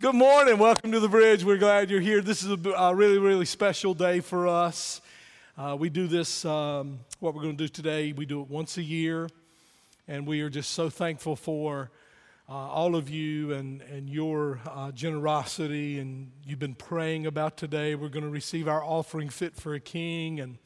Good 0.00 0.14
morning. 0.14 0.56
Welcome 0.56 0.92
to 0.92 1.00
the 1.00 1.10
bridge. 1.10 1.44
We're 1.44 1.58
glad 1.58 1.90
you're 1.90 2.00
here. 2.00 2.22
This 2.22 2.42
is 2.42 2.50
a, 2.50 2.70
a 2.70 2.94
really, 2.94 3.18
really 3.18 3.44
special 3.44 3.92
day 3.92 4.20
for 4.20 4.48
us. 4.48 5.02
Uh, 5.58 5.76
we 5.78 5.90
do 5.90 6.06
this, 6.06 6.42
um, 6.46 7.00
what 7.18 7.34
we're 7.34 7.42
going 7.42 7.58
to 7.58 7.64
do 7.64 7.68
today, 7.68 8.14
we 8.14 8.24
do 8.24 8.40
it 8.40 8.48
once 8.48 8.78
a 8.78 8.82
year. 8.82 9.28
And 10.08 10.26
we 10.26 10.40
are 10.40 10.48
just 10.48 10.70
so 10.70 10.88
thankful 10.88 11.36
for 11.36 11.90
uh, 12.48 12.52
all 12.52 12.96
of 12.96 13.10
you 13.10 13.52
and, 13.52 13.82
and 13.82 14.08
your 14.08 14.60
uh, 14.66 14.90
generosity. 14.92 15.98
And 15.98 16.32
you've 16.46 16.58
been 16.58 16.76
praying 16.76 17.26
about 17.26 17.58
today. 17.58 17.94
We're 17.94 18.08
going 18.08 18.24
to 18.24 18.30
receive 18.30 18.68
our 18.68 18.82
offering 18.82 19.28
fit 19.28 19.54
for 19.54 19.74
a 19.74 19.80
king. 19.80 20.40
And 20.40 20.56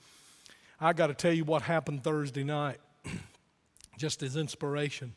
I 0.81 0.93
got 0.93 1.09
to 1.09 1.15
tell 1.15 1.33
you 1.33 1.43
what 1.43 1.63
happened 1.63 2.05
Thursday 2.05 2.45
night, 2.45 2.79
just 3.99 4.23
as 4.23 4.37
inspiration. 4.37 5.13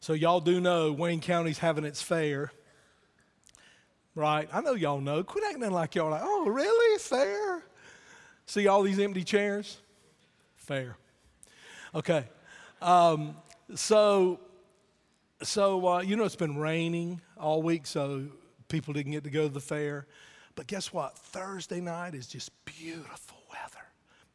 So, 0.00 0.12
y'all 0.12 0.40
do 0.40 0.60
know 0.60 0.90
Wayne 0.90 1.20
County's 1.20 1.58
having 1.58 1.84
its 1.84 2.02
fair 2.02 2.50
right? 4.14 4.48
I 4.52 4.60
know 4.60 4.74
y'all 4.74 5.00
know. 5.00 5.22
Quit 5.22 5.44
acting 5.44 5.70
like 5.70 5.94
y'all 5.94 6.10
like, 6.10 6.22
oh, 6.24 6.48
really? 6.48 6.98
Fair? 6.98 7.62
See 8.46 8.66
all 8.66 8.82
these 8.82 8.98
empty 8.98 9.24
chairs? 9.24 9.78
Fair. 10.56 10.96
Okay. 11.94 12.24
Um, 12.80 13.36
so, 13.74 14.40
so 15.42 15.86
uh, 15.86 16.00
you 16.00 16.16
know, 16.16 16.24
it's 16.24 16.36
been 16.36 16.58
raining 16.58 17.20
all 17.38 17.62
week, 17.62 17.86
so 17.86 18.26
people 18.68 18.94
didn't 18.94 19.12
get 19.12 19.24
to 19.24 19.30
go 19.30 19.46
to 19.48 19.52
the 19.52 19.60
fair. 19.60 20.06
But 20.54 20.66
guess 20.66 20.92
what? 20.92 21.16
Thursday 21.16 21.80
night 21.80 22.14
is 22.14 22.26
just 22.26 22.50
beautiful 22.64 23.38
weather. 23.50 23.86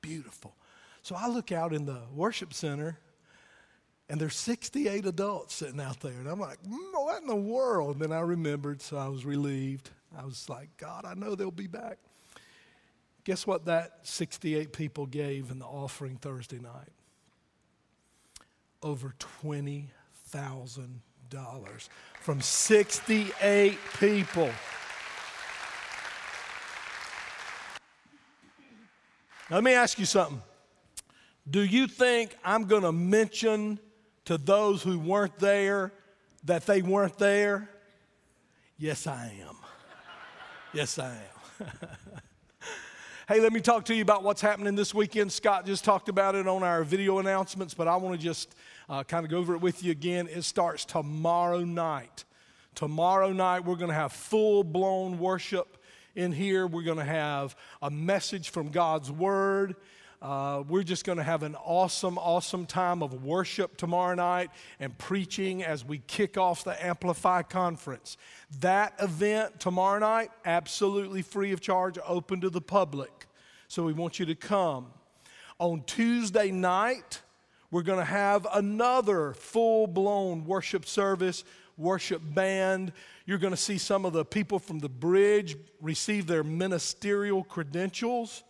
Beautiful. 0.01 0.55
So 1.03 1.15
I 1.15 1.27
look 1.27 1.51
out 1.51 1.73
in 1.73 1.85
the 1.85 2.01
worship 2.13 2.53
center 2.53 2.99
and 4.09 4.21
there's 4.21 4.37
68 4.37 5.05
adults 5.05 5.55
sitting 5.55 5.81
out 5.81 5.99
there. 5.99 6.13
And 6.13 6.27
I'm 6.27 6.39
like, 6.39 6.63
mm, 6.63 6.93
what 6.93 7.21
in 7.21 7.27
the 7.27 7.35
world? 7.35 7.95
And 7.95 8.01
then 8.01 8.13
I 8.13 8.21
remembered, 8.21 8.81
so 8.81 8.95
I 8.97 9.09
was 9.09 9.25
relieved. 9.25 9.89
I 10.17 10.23
was 10.23 10.47
like, 10.47 10.69
God, 10.77 11.03
I 11.05 11.13
know 11.13 11.35
they'll 11.35 11.51
be 11.51 11.67
back. 11.67 11.97
Guess 13.25 13.45
what 13.45 13.65
that 13.65 13.99
68 14.03 14.71
people 14.71 15.05
gave 15.05 15.51
in 15.51 15.59
the 15.59 15.65
offering 15.65 16.15
Thursday 16.15 16.59
night? 16.59 16.93
Over 18.81 19.13
$20,000 19.43 21.89
from 22.21 22.39
68 22.39 23.77
people. 23.99 24.49
Let 29.49 29.63
me 29.63 29.73
ask 29.73 29.99
you 29.99 30.05
something. 30.05 30.41
Do 31.49 31.63
you 31.63 31.87
think 31.87 32.37
I'm 32.43 32.65
going 32.65 32.83
to 32.83 32.91
mention 32.93 33.79
to 34.27 34.37
those 34.37 34.83
who 34.83 34.99
weren't 34.99 35.39
there 35.39 35.93
that 36.43 36.65
they 36.65 36.81
weren't 36.81 37.17
there? 37.17 37.69
Yes, 38.77 39.07
I 39.07 39.33
am. 39.47 39.55
Yes, 40.73 40.99
I 40.99 41.17
am. 41.61 41.67
hey, 43.29 43.39
let 43.39 43.53
me 43.53 43.61
talk 43.61 43.85
to 43.85 43.95
you 43.95 44.01
about 44.01 44.23
what's 44.23 44.41
happening 44.41 44.75
this 44.75 44.93
weekend. 44.93 45.31
Scott 45.31 45.65
just 45.65 45.85
talked 45.85 46.09
about 46.09 46.35
it 46.35 46.45
on 46.45 46.61
our 46.61 46.83
video 46.83 47.19
announcements, 47.19 47.73
but 47.73 47.87
I 47.87 47.95
want 47.95 48.19
to 48.19 48.21
just 48.21 48.53
uh, 48.89 49.01
kind 49.05 49.23
of 49.23 49.31
go 49.31 49.37
over 49.37 49.55
it 49.55 49.61
with 49.61 49.81
you 49.81 49.93
again. 49.93 50.27
It 50.27 50.41
starts 50.41 50.83
tomorrow 50.83 51.61
night. 51.61 52.25
Tomorrow 52.75 53.31
night, 53.31 53.63
we're 53.63 53.75
going 53.77 53.91
to 53.91 53.95
have 53.95 54.11
full 54.11 54.65
blown 54.65 55.19
worship 55.19 55.77
in 56.15 56.33
here. 56.33 56.67
We're 56.67 56.83
going 56.83 56.97
to 56.97 57.05
have 57.05 57.55
a 57.81 57.89
message 57.89 58.49
from 58.49 58.71
God's 58.71 59.09
Word. 59.09 59.77
Uh, 60.19 60.63
we're 60.67 60.83
just 60.83 61.05
going 61.05 61.19
to 61.19 61.23
have 61.23 61.43
an 61.43 61.55
awesome, 61.55 62.17
awesome 62.17 62.65
time 62.65 63.03
of 63.03 63.23
worship 63.23 63.77
tomorrow 63.77 64.15
night 64.15 64.49
and 64.79 64.97
preaching 64.97 65.63
as 65.63 65.85
we 65.85 65.99
kick 66.07 66.37
off 66.37 66.63
the 66.63 66.83
Amplify 66.83 67.43
Conference. 67.43 68.17
That 68.61 68.93
event 68.99 69.59
tomorrow 69.59 69.99
night, 69.99 70.31
absolutely 70.43 71.21
free 71.21 71.51
of 71.51 71.61
charge, 71.61 71.99
open 72.03 72.41
to 72.41 72.49
the 72.49 72.61
public. 72.61 73.27
So 73.67 73.83
we 73.83 73.93
want 73.93 74.17
you 74.17 74.25
to 74.25 74.35
come. 74.35 74.87
On 75.59 75.83
Tuesday 75.85 76.49
night, 76.49 77.21
we're 77.69 77.83
going 77.83 77.99
to 77.99 78.05
have 78.05 78.47
another 78.53 79.33
full 79.33 79.85
blown 79.85 80.45
worship 80.45 80.85
service, 80.87 81.43
worship 81.77 82.23
band. 82.23 82.91
You're 83.27 83.37
going 83.37 83.53
to 83.53 83.57
see 83.57 83.77
some 83.77 84.03
of 84.03 84.13
the 84.13 84.25
people 84.25 84.57
from 84.57 84.79
the 84.79 84.89
bridge 84.89 85.57
receive 85.79 86.25
their 86.25 86.43
ministerial 86.43 87.43
credentials. 87.43 88.43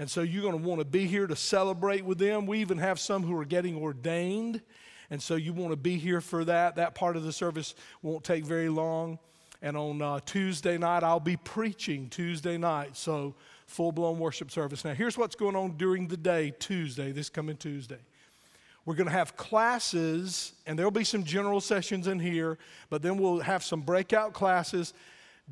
And 0.00 0.10
so 0.10 0.22
you're 0.22 0.40
going 0.40 0.58
to 0.58 0.66
want 0.66 0.78
to 0.78 0.86
be 0.86 1.06
here 1.06 1.26
to 1.26 1.36
celebrate 1.36 2.06
with 2.06 2.16
them. 2.16 2.46
We 2.46 2.60
even 2.60 2.78
have 2.78 2.98
some 2.98 3.22
who 3.22 3.36
are 3.36 3.44
getting 3.44 3.76
ordained. 3.76 4.62
And 5.10 5.22
so 5.22 5.34
you 5.34 5.52
want 5.52 5.72
to 5.72 5.76
be 5.76 5.98
here 5.98 6.22
for 6.22 6.42
that. 6.46 6.76
That 6.76 6.94
part 6.94 7.16
of 7.16 7.22
the 7.22 7.34
service 7.34 7.74
won't 8.00 8.24
take 8.24 8.46
very 8.46 8.70
long. 8.70 9.18
And 9.60 9.76
on 9.76 10.00
uh, 10.00 10.20
Tuesday 10.24 10.78
night, 10.78 11.02
I'll 11.02 11.20
be 11.20 11.36
preaching 11.36 12.08
Tuesday 12.08 12.56
night. 12.56 12.96
So 12.96 13.34
full 13.66 13.92
blown 13.92 14.18
worship 14.18 14.50
service. 14.50 14.86
Now, 14.86 14.94
here's 14.94 15.18
what's 15.18 15.34
going 15.34 15.54
on 15.54 15.72
during 15.76 16.08
the 16.08 16.16
day, 16.16 16.54
Tuesday, 16.58 17.12
this 17.12 17.28
coming 17.28 17.58
Tuesday. 17.58 18.00
We're 18.86 18.94
going 18.94 19.08
to 19.08 19.12
have 19.12 19.36
classes, 19.36 20.54
and 20.66 20.78
there'll 20.78 20.90
be 20.90 21.04
some 21.04 21.24
general 21.24 21.60
sessions 21.60 22.06
in 22.06 22.18
here, 22.18 22.56
but 22.88 23.02
then 23.02 23.18
we'll 23.18 23.40
have 23.40 23.62
some 23.62 23.82
breakout 23.82 24.32
classes 24.32 24.94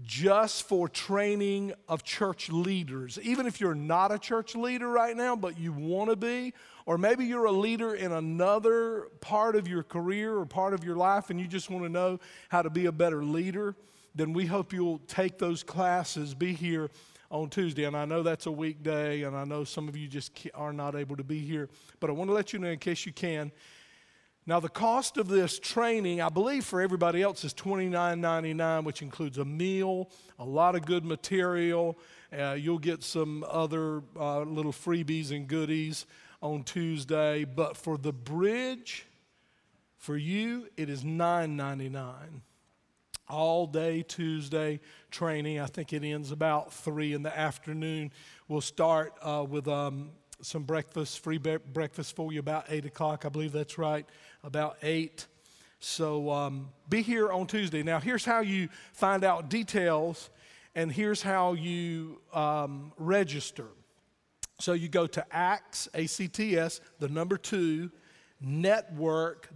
just 0.05 0.69
for 0.69 0.89
training 0.89 1.73
of 1.89 2.05
church 2.05 2.51
leaders. 2.51 3.19
Even 3.23 3.47
if 3.47 3.61
you're 3.61 3.75
not 3.75 4.13
a 4.13 4.19
church 4.19 4.55
leader 4.55 4.89
right 4.89 5.17
now, 5.17 5.35
but 5.35 5.59
you 5.59 5.73
want 5.73 6.11
to 6.11 6.17
be, 6.17 6.55
or 6.87 6.99
maybe 6.99 7.25
you're 7.25 7.47
a 7.47 7.53
leader 7.53 7.95
in 7.95 8.13
another 8.13 9.09
part 9.21 9.57
of 9.57 9.67
your 9.67 9.83
career 9.83 10.37
or 10.37 10.47
part 10.47 10.75
of 10.75 10.85
your 10.85 10.97
life 10.97 11.31
and 11.31 11.41
you 11.41 11.47
just 11.47 11.71
want 11.71 11.85
to 11.85 11.89
know 11.89 12.19
how 12.49 12.63
to 12.63 12.71
be 12.71 12.87
a 12.87 12.93
better 12.93 13.25
leader, 13.25 13.75
then 14.15 14.33
we 14.33 14.47
hope 14.47 14.73
you'll 14.73 15.01
take 15.07 15.39
those 15.39 15.63
classes, 15.63 16.35
be 16.35 16.53
here 16.53 16.91
on 17.31 17.51
Tuesday. 17.51 17.85
And 17.85 17.97
I 17.97 18.05
know 18.05 18.23
that's 18.23 18.47
a 18.47 18.53
weekday, 18.53 19.23
and 19.23 19.37
I 19.37 19.45
know 19.45 19.65
some 19.65 19.89
of 19.89 19.97
you 19.97 20.09
just 20.09 20.47
are 20.55 20.73
not 20.73 20.95
able 20.95 21.17
to 21.17 21.25
be 21.25 21.41
here, 21.41 21.69
but 22.01 22.09
I 22.11 22.13
want 22.13 22.31
to 22.31 22.35
let 22.35 22.53
you 22.53 22.59
know 22.59 22.69
in 22.69 22.79
case 22.79 23.05
you 23.05 23.13
can 23.13 23.53
now, 24.49 24.61
the 24.61 24.71
cost 24.71 25.19
of 25.19 25.29
this 25.29 25.59
training, 25.59 26.23
I 26.23 26.31
believe 26.31 26.65
for 26.65 26.81
everybody 26.81 27.21
else, 27.21 27.45
is 27.45 27.53
$29.99, 27.53 28.83
which 28.85 29.03
includes 29.03 29.37
a 29.37 29.45
meal, 29.45 30.09
a 30.39 30.45
lot 30.47 30.75
of 30.75 30.87
good 30.87 31.05
material. 31.05 31.99
Uh, 32.33 32.53
you'll 32.53 32.79
get 32.79 33.05
some 33.05 33.45
other 33.47 34.03
uh, 34.19 34.41
little 34.41 34.73
freebies 34.73 35.33
and 35.33 35.49
goodies 35.49 36.07
on 36.41 36.63
Tuesday. 36.63 37.45
But 37.45 37.77
for 37.77 37.99
the 37.99 38.15
bridge, 38.15 39.07
for 39.99 40.17
you, 40.17 40.69
it 40.79 40.89
is 40.89 41.05
$9.99. 41.05 42.15
All 43.29 43.67
day 43.67 44.01
Tuesday 44.01 44.81
training. 45.11 45.61
I 45.61 45.67
think 45.67 45.93
it 45.93 46.03
ends 46.03 46.33
about 46.33 46.73
3 46.73 47.13
in 47.13 47.23
the 47.23 47.39
afternoon. 47.39 48.13
We'll 48.49 48.63
start 48.63 49.13
uh, 49.21 49.45
with 49.47 49.69
um, 49.69 50.13
some 50.41 50.63
breakfast, 50.63 51.21
free 51.21 51.39
be- 51.39 51.57
breakfast 51.57 52.15
for 52.17 52.33
you 52.33 52.41
about 52.41 52.67
8 52.69 52.87
o'clock. 52.87 53.25
I 53.25 53.29
believe 53.29 53.53
that's 53.53 53.79
right 53.79 54.07
about 54.43 54.77
8. 54.83 55.27
So 55.81 56.31
um, 56.31 56.71
be 56.89 57.03
here 57.03 57.31
on 57.31 57.47
Tuesday. 57.47 57.83
Now, 57.83 58.01
here's 58.01 58.25
how 58.25 58.41
you 58.41 58.69
find 58.93 59.25
out 59.25 59.49
details, 59.49 60.31
and 60.75 60.91
here's 60.91 61.23
how 61.23 61.53
you 61.53 62.21
um, 62.33 62.93
register. 62.97 63.67
So 64.61 64.73
you 64.73 64.89
go 64.89 65.07
to 65.07 65.25
ACTS, 65.31 65.89
A-C-T-S, 65.95 66.81
the 66.99 67.09
number 67.09 67.37
two, 67.37 67.93
network.org. 68.41 69.49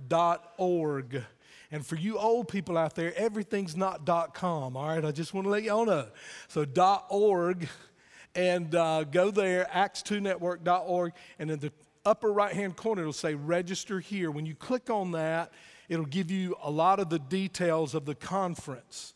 And 1.73 1.85
for 1.87 1.97
you 1.97 2.19
old 2.19 2.49
people 2.49 2.77
out 2.77 2.95
there, 2.95 3.13
everything's 3.17 3.77
not 3.77 4.07
.com, 4.35 4.77
all 4.77 4.89
right? 4.89 5.05
I 5.05 5.11
just 5.11 5.35
want 5.35 5.47
to 5.47 5.51
let 5.51 5.63
y'all 5.65 5.87
know. 5.87 6.07
So 6.49 6.65
.org, 7.11 7.67
and 8.35 8.75
uh, 8.75 9.05
go 9.05 9.31
there, 9.31 9.69
acts2network.org, 9.73 11.13
and 11.39 11.51
in 11.51 11.59
the 11.59 11.73
upper 12.05 12.33
right 12.33 12.53
hand 12.53 12.77
corner, 12.77 13.03
it'll 13.03 13.13
say 13.13 13.35
register 13.35 14.01
here. 14.01 14.31
When 14.31 14.47
you 14.47 14.55
click 14.55 14.91
on 14.91 15.13
that, 15.13 15.53
it'll 15.89 16.05
give 16.07 16.31
you 16.31 16.57
a 16.63 16.71
lot 16.71 16.99
of 16.99 17.11
the 17.11 17.19
details 17.19 17.95
of 17.95 18.05
the 18.05 18.15
conference. 18.15 19.15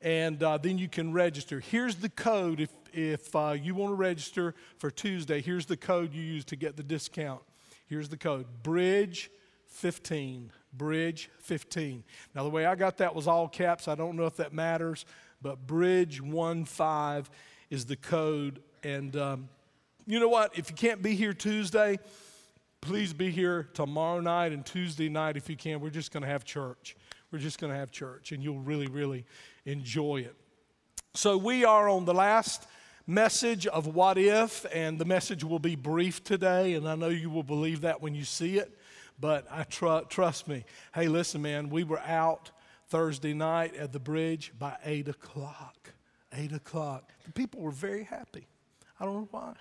And 0.00 0.42
uh, 0.42 0.58
then 0.58 0.78
you 0.78 0.88
can 0.88 1.12
register. 1.12 1.60
Here's 1.60 1.96
the 1.96 2.08
code 2.08 2.60
if, 2.60 2.70
if 2.92 3.34
uh, 3.34 3.56
you 3.60 3.74
want 3.74 3.90
to 3.90 3.96
register 3.96 4.54
for 4.78 4.90
Tuesday. 4.90 5.40
Here's 5.40 5.66
the 5.66 5.76
code 5.76 6.14
you 6.14 6.22
use 6.22 6.44
to 6.46 6.56
get 6.56 6.76
the 6.76 6.84
discount. 6.84 7.40
Here's 7.86 8.08
the 8.08 8.16
code 8.16 8.46
Bridge 8.62 9.30
15. 9.66 10.52
Bridge 10.72 11.30
15. 11.40 12.04
Now, 12.34 12.44
the 12.44 12.50
way 12.50 12.66
I 12.66 12.74
got 12.74 12.98
that 12.98 13.14
was 13.14 13.26
all 13.26 13.48
caps. 13.48 13.88
I 13.88 13.94
don't 13.94 14.16
know 14.16 14.26
if 14.26 14.36
that 14.36 14.52
matters, 14.52 15.04
but 15.42 15.66
Bridge 15.66 16.20
15 16.20 17.30
is 17.70 17.86
the 17.86 17.96
code. 17.96 18.60
And 18.82 19.16
um, 19.16 19.48
you 20.06 20.20
know 20.20 20.28
what? 20.28 20.56
If 20.58 20.70
you 20.70 20.76
can't 20.76 21.02
be 21.02 21.14
here 21.14 21.32
Tuesday, 21.32 21.98
Please 22.80 23.12
be 23.12 23.30
here 23.30 23.68
tomorrow 23.74 24.20
night 24.20 24.52
and 24.52 24.64
Tuesday 24.64 25.08
night 25.08 25.36
if 25.36 25.50
you 25.50 25.56
can. 25.56 25.80
We're 25.80 25.90
just 25.90 26.12
going 26.12 26.22
to 26.22 26.28
have 26.28 26.44
church. 26.44 26.96
We're 27.30 27.40
just 27.40 27.60
going 27.60 27.72
to 27.72 27.78
have 27.78 27.90
church, 27.90 28.32
and 28.32 28.42
you'll 28.42 28.60
really, 28.60 28.86
really 28.86 29.26
enjoy 29.64 30.18
it. 30.18 30.34
So, 31.14 31.36
we 31.36 31.64
are 31.64 31.88
on 31.88 32.04
the 32.04 32.14
last 32.14 32.66
message 33.06 33.66
of 33.66 33.88
What 33.88 34.16
If, 34.16 34.64
and 34.72 34.98
the 34.98 35.04
message 35.04 35.42
will 35.42 35.58
be 35.58 35.74
brief 35.74 36.22
today, 36.22 36.74
and 36.74 36.88
I 36.88 36.94
know 36.94 37.08
you 37.08 37.30
will 37.30 37.42
believe 37.42 37.80
that 37.80 38.00
when 38.00 38.14
you 38.14 38.24
see 38.24 38.58
it, 38.58 38.78
but 39.18 39.46
I 39.50 39.64
tr- 39.64 40.06
trust 40.08 40.46
me. 40.46 40.64
Hey, 40.94 41.08
listen, 41.08 41.42
man, 41.42 41.70
we 41.70 41.82
were 41.82 42.00
out 42.00 42.52
Thursday 42.88 43.34
night 43.34 43.74
at 43.74 43.92
the 43.92 44.00
bridge 44.00 44.52
by 44.58 44.76
8 44.84 45.08
o'clock. 45.08 45.90
8 46.32 46.52
o'clock. 46.52 47.12
The 47.24 47.32
people 47.32 47.60
were 47.60 47.70
very 47.70 48.04
happy. 48.04 48.46
I 49.00 49.04
don't 49.04 49.14
know 49.14 49.28
why. 49.30 49.54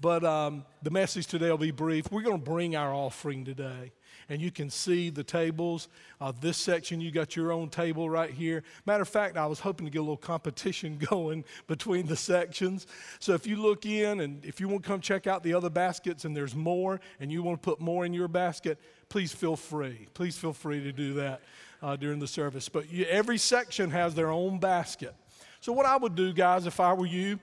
But 0.00 0.24
um, 0.24 0.64
the 0.82 0.90
message 0.90 1.28
today 1.28 1.48
will 1.48 1.58
be 1.58 1.70
brief. 1.70 2.10
We're 2.10 2.22
going 2.22 2.40
to 2.40 2.50
bring 2.50 2.74
our 2.74 2.92
offering 2.92 3.44
today. 3.44 3.92
And 4.28 4.40
you 4.40 4.50
can 4.50 4.70
see 4.70 5.10
the 5.10 5.22
tables. 5.22 5.88
Uh, 6.20 6.32
this 6.40 6.56
section, 6.56 7.00
you 7.00 7.10
got 7.10 7.36
your 7.36 7.52
own 7.52 7.68
table 7.68 8.10
right 8.10 8.30
here. 8.30 8.62
Matter 8.84 9.02
of 9.02 9.08
fact, 9.08 9.36
I 9.36 9.46
was 9.46 9.60
hoping 9.60 9.86
to 9.86 9.92
get 9.92 9.98
a 9.98 10.02
little 10.02 10.16
competition 10.16 10.98
going 11.10 11.44
between 11.66 12.06
the 12.06 12.16
sections. 12.16 12.86
So 13.20 13.34
if 13.34 13.46
you 13.46 13.56
look 13.56 13.86
in 13.86 14.20
and 14.20 14.44
if 14.44 14.60
you 14.60 14.68
want 14.68 14.82
to 14.82 14.88
come 14.88 15.00
check 15.00 15.26
out 15.26 15.42
the 15.42 15.54
other 15.54 15.70
baskets 15.70 16.24
and 16.24 16.36
there's 16.36 16.54
more 16.54 17.00
and 17.20 17.30
you 17.30 17.42
want 17.42 17.62
to 17.62 17.64
put 17.64 17.80
more 17.80 18.04
in 18.04 18.12
your 18.12 18.28
basket, 18.28 18.78
please 19.08 19.32
feel 19.32 19.56
free. 19.56 20.08
Please 20.14 20.36
feel 20.36 20.52
free 20.52 20.82
to 20.82 20.92
do 20.92 21.14
that 21.14 21.42
uh, 21.80 21.94
during 21.96 22.18
the 22.18 22.26
service. 22.26 22.68
But 22.68 22.90
you, 22.90 23.04
every 23.04 23.38
section 23.38 23.90
has 23.90 24.14
their 24.14 24.30
own 24.30 24.58
basket. 24.58 25.14
So 25.62 25.72
what 25.72 25.86
I 25.86 25.96
would 25.96 26.16
do, 26.16 26.32
guys, 26.32 26.66
if 26.66 26.80
I 26.80 26.92
were 26.92 27.06
you, 27.06 27.38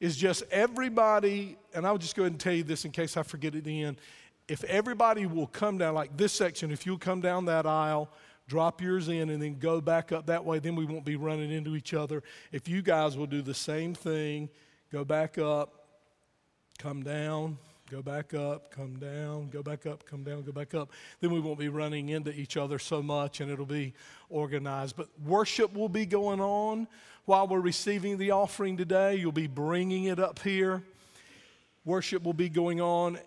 is 0.00 0.16
just 0.16 0.42
everybody, 0.50 1.56
and 1.72 1.86
I'll 1.86 1.98
just 1.98 2.16
go 2.16 2.24
ahead 2.24 2.32
and 2.32 2.40
tell 2.40 2.52
you 2.52 2.64
this 2.64 2.84
in 2.84 2.90
case 2.90 3.16
I 3.16 3.22
forget 3.22 3.52
the 3.52 3.82
end. 3.84 3.98
If 4.48 4.64
everybody 4.64 5.24
will 5.24 5.46
come 5.46 5.78
down, 5.78 5.94
like 5.94 6.16
this 6.16 6.32
section, 6.32 6.72
if 6.72 6.84
you'll 6.84 6.98
come 6.98 7.20
down 7.20 7.44
that 7.44 7.66
aisle, 7.66 8.10
drop 8.48 8.82
yours 8.82 9.08
in, 9.08 9.30
and 9.30 9.40
then 9.40 9.56
go 9.60 9.80
back 9.80 10.10
up 10.10 10.26
that 10.26 10.44
way, 10.44 10.58
then 10.58 10.74
we 10.74 10.84
won't 10.84 11.04
be 11.04 11.14
running 11.14 11.52
into 11.52 11.76
each 11.76 11.94
other. 11.94 12.24
If 12.50 12.66
you 12.66 12.82
guys 12.82 13.16
will 13.16 13.28
do 13.28 13.40
the 13.40 13.54
same 13.54 13.94
thing, 13.94 14.48
go 14.90 15.04
back 15.04 15.38
up, 15.38 15.86
come 16.80 17.04
down, 17.04 17.56
go 17.90 18.02
back 18.02 18.34
up, 18.34 18.70
come 18.70 18.94
down, 19.00 19.48
go 19.50 19.64
back 19.64 19.84
up, 19.84 20.06
come 20.06 20.22
down, 20.22 20.42
go 20.42 20.52
back 20.52 20.74
up. 20.74 20.92
Then 21.20 21.32
we 21.32 21.40
won't 21.40 21.58
be 21.58 21.68
running 21.68 22.10
into 22.10 22.32
each 22.32 22.56
other 22.56 22.78
so 22.78 23.02
much 23.02 23.40
and 23.40 23.50
it'll 23.50 23.66
be 23.66 23.94
organized. 24.28 24.94
But 24.94 25.08
worship 25.26 25.74
will 25.74 25.88
be 25.88 26.06
going 26.06 26.40
on 26.40 26.86
while 27.24 27.48
we're 27.48 27.58
receiving 27.58 28.16
the 28.16 28.30
offering 28.30 28.76
today. 28.76 29.16
You'll 29.16 29.32
be 29.32 29.48
bringing 29.48 30.04
it 30.04 30.20
up 30.20 30.38
here. 30.38 30.84
Worship 31.84 32.22
will 32.22 32.32
be 32.32 32.48
going 32.48 32.80
on. 32.80 33.18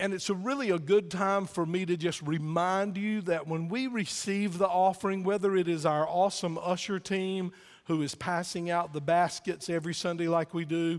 And 0.00 0.14
it's 0.14 0.30
a 0.30 0.34
really 0.34 0.70
a 0.70 0.78
good 0.78 1.10
time 1.10 1.44
for 1.44 1.66
me 1.66 1.84
to 1.84 1.96
just 1.96 2.22
remind 2.22 2.96
you 2.96 3.20
that 3.22 3.46
when 3.46 3.68
we 3.68 3.88
receive 3.88 4.56
the 4.56 4.68
offering, 4.68 5.22
whether 5.22 5.54
it 5.54 5.68
is 5.68 5.84
our 5.84 6.08
awesome 6.08 6.56
usher 6.62 6.98
team 6.98 7.52
who 7.84 8.00
is 8.00 8.14
passing 8.14 8.70
out 8.70 8.94
the 8.94 9.02
baskets 9.02 9.68
every 9.68 9.92
Sunday 9.92 10.28
like 10.28 10.54
we 10.54 10.64
do, 10.64 10.98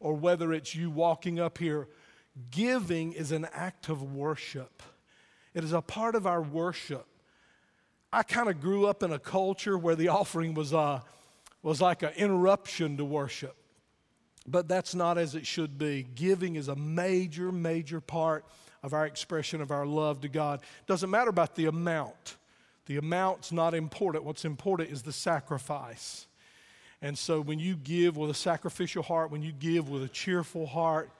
or 0.00 0.14
whether 0.14 0.54
it's 0.54 0.74
you 0.74 0.90
walking 0.90 1.38
up 1.38 1.58
here, 1.58 1.88
Giving 2.50 3.12
is 3.12 3.32
an 3.32 3.46
act 3.52 3.88
of 3.88 4.02
worship, 4.02 4.82
it 5.54 5.64
is 5.64 5.72
a 5.72 5.80
part 5.80 6.14
of 6.14 6.26
our 6.26 6.42
worship. 6.42 7.06
I 8.12 8.22
kind 8.22 8.48
of 8.48 8.60
grew 8.60 8.86
up 8.86 9.02
in 9.02 9.12
a 9.12 9.18
culture 9.18 9.76
where 9.76 9.96
the 9.96 10.08
offering 10.08 10.54
was, 10.54 10.72
uh, 10.72 11.00
was 11.62 11.80
like 11.80 12.02
an 12.02 12.12
interruption 12.16 12.96
to 12.98 13.04
worship. 13.04 13.56
But 14.46 14.68
that's 14.68 14.94
not 14.94 15.18
as 15.18 15.34
it 15.34 15.46
should 15.46 15.76
be. 15.76 16.06
Giving 16.14 16.54
is 16.54 16.68
a 16.68 16.76
major, 16.76 17.50
major 17.50 18.00
part 18.00 18.44
of 18.82 18.94
our 18.94 19.04
expression 19.04 19.60
of 19.60 19.70
our 19.70 19.84
love 19.84 20.20
to 20.20 20.28
God. 20.28 20.60
Doesn't 20.86 21.10
matter 21.10 21.30
about 21.30 21.56
the 21.56 21.66
amount. 21.66 22.36
The 22.86 22.98
amount's 22.98 23.50
not 23.50 23.74
important. 23.74 24.24
What's 24.24 24.44
important 24.44 24.90
is 24.90 25.02
the 25.02 25.12
sacrifice. 25.12 26.26
And 27.02 27.18
so 27.18 27.40
when 27.40 27.58
you 27.58 27.74
give 27.74 28.16
with 28.16 28.30
a 28.30 28.34
sacrificial 28.34 29.02
heart, 29.02 29.30
when 29.30 29.42
you 29.42 29.52
give 29.52 29.88
with 29.88 30.04
a 30.04 30.08
cheerful 30.08 30.66
heart, 30.66 31.10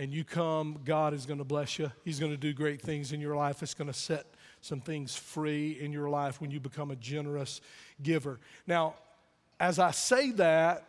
and 0.00 0.14
you 0.14 0.24
come, 0.24 0.80
God 0.82 1.12
is 1.12 1.26
going 1.26 1.40
to 1.40 1.44
bless 1.44 1.78
you. 1.78 1.92
He's 2.06 2.18
going 2.18 2.32
to 2.32 2.38
do 2.38 2.54
great 2.54 2.80
things 2.80 3.12
in 3.12 3.20
your 3.20 3.36
life. 3.36 3.62
It's 3.62 3.74
going 3.74 3.88
to 3.88 3.92
set 3.92 4.24
some 4.62 4.80
things 4.80 5.14
free 5.14 5.76
in 5.78 5.92
your 5.92 6.08
life 6.08 6.40
when 6.40 6.50
you 6.50 6.58
become 6.58 6.90
a 6.90 6.96
generous 6.96 7.60
giver. 8.02 8.40
Now, 8.66 8.94
as 9.60 9.78
I 9.78 9.90
say 9.90 10.30
that, 10.30 10.86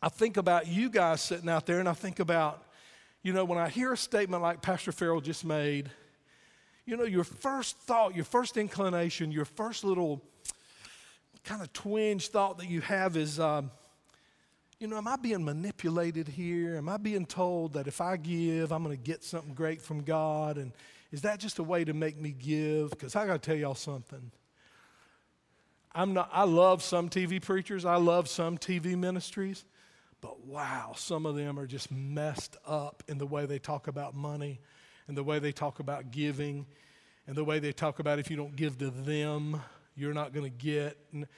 I 0.00 0.08
think 0.08 0.36
about 0.36 0.68
you 0.68 0.88
guys 0.88 1.20
sitting 1.20 1.48
out 1.48 1.66
there, 1.66 1.80
and 1.80 1.88
I 1.88 1.94
think 1.94 2.20
about, 2.20 2.62
you 3.24 3.32
know, 3.32 3.44
when 3.44 3.58
I 3.58 3.68
hear 3.68 3.92
a 3.92 3.96
statement 3.96 4.40
like 4.40 4.62
Pastor 4.62 4.92
Farrell 4.92 5.20
just 5.20 5.44
made, 5.44 5.90
you 6.86 6.96
know, 6.96 7.02
your 7.02 7.24
first 7.24 7.76
thought, 7.78 8.14
your 8.14 8.24
first 8.24 8.56
inclination, 8.56 9.32
your 9.32 9.46
first 9.46 9.82
little 9.82 10.22
kind 11.42 11.60
of 11.60 11.72
twinge 11.72 12.28
thought 12.28 12.58
that 12.58 12.70
you 12.70 12.82
have 12.82 13.16
is, 13.16 13.40
um, 13.40 13.72
you 14.82 14.88
know, 14.88 14.96
am 14.96 15.06
I 15.06 15.14
being 15.14 15.44
manipulated 15.44 16.26
here? 16.26 16.76
Am 16.76 16.88
I 16.88 16.96
being 16.96 17.24
told 17.24 17.74
that 17.74 17.86
if 17.86 18.00
I 18.00 18.16
give, 18.16 18.72
I'm 18.72 18.82
going 18.82 18.96
to 18.96 19.00
get 19.00 19.22
something 19.22 19.54
great 19.54 19.80
from 19.80 20.02
God? 20.02 20.58
And 20.58 20.72
is 21.12 21.22
that 21.22 21.38
just 21.38 21.60
a 21.60 21.62
way 21.62 21.84
to 21.84 21.94
make 21.94 22.20
me 22.20 22.34
give? 22.36 22.90
Because 22.90 23.14
I 23.14 23.24
got 23.24 23.34
to 23.34 23.38
tell 23.38 23.54
y'all 23.54 23.76
something. 23.76 24.32
I'm 25.94 26.14
not, 26.14 26.30
I 26.32 26.42
love 26.42 26.82
some 26.82 27.08
TV 27.08 27.40
preachers, 27.40 27.84
I 27.84 27.94
love 27.94 28.28
some 28.28 28.58
TV 28.58 28.96
ministries, 28.98 29.64
but 30.20 30.44
wow, 30.46 30.94
some 30.96 31.26
of 31.26 31.36
them 31.36 31.60
are 31.60 31.66
just 31.68 31.92
messed 31.92 32.56
up 32.66 33.04
in 33.06 33.18
the 33.18 33.26
way 33.26 33.46
they 33.46 33.60
talk 33.60 33.86
about 33.86 34.16
money 34.16 34.58
and 35.06 35.16
the 35.16 35.22
way 35.22 35.38
they 35.38 35.52
talk 35.52 35.78
about 35.78 36.10
giving 36.10 36.66
and 37.28 37.36
the 37.36 37.44
way 37.44 37.60
they 37.60 37.72
talk 37.72 38.00
about 38.00 38.18
if 38.18 38.32
you 38.32 38.36
don't 38.36 38.56
give 38.56 38.78
to 38.78 38.90
them, 38.90 39.60
you're 39.94 40.14
not 40.14 40.32
going 40.32 40.50
to 40.50 40.58
get. 40.58 40.98
And 41.12 41.28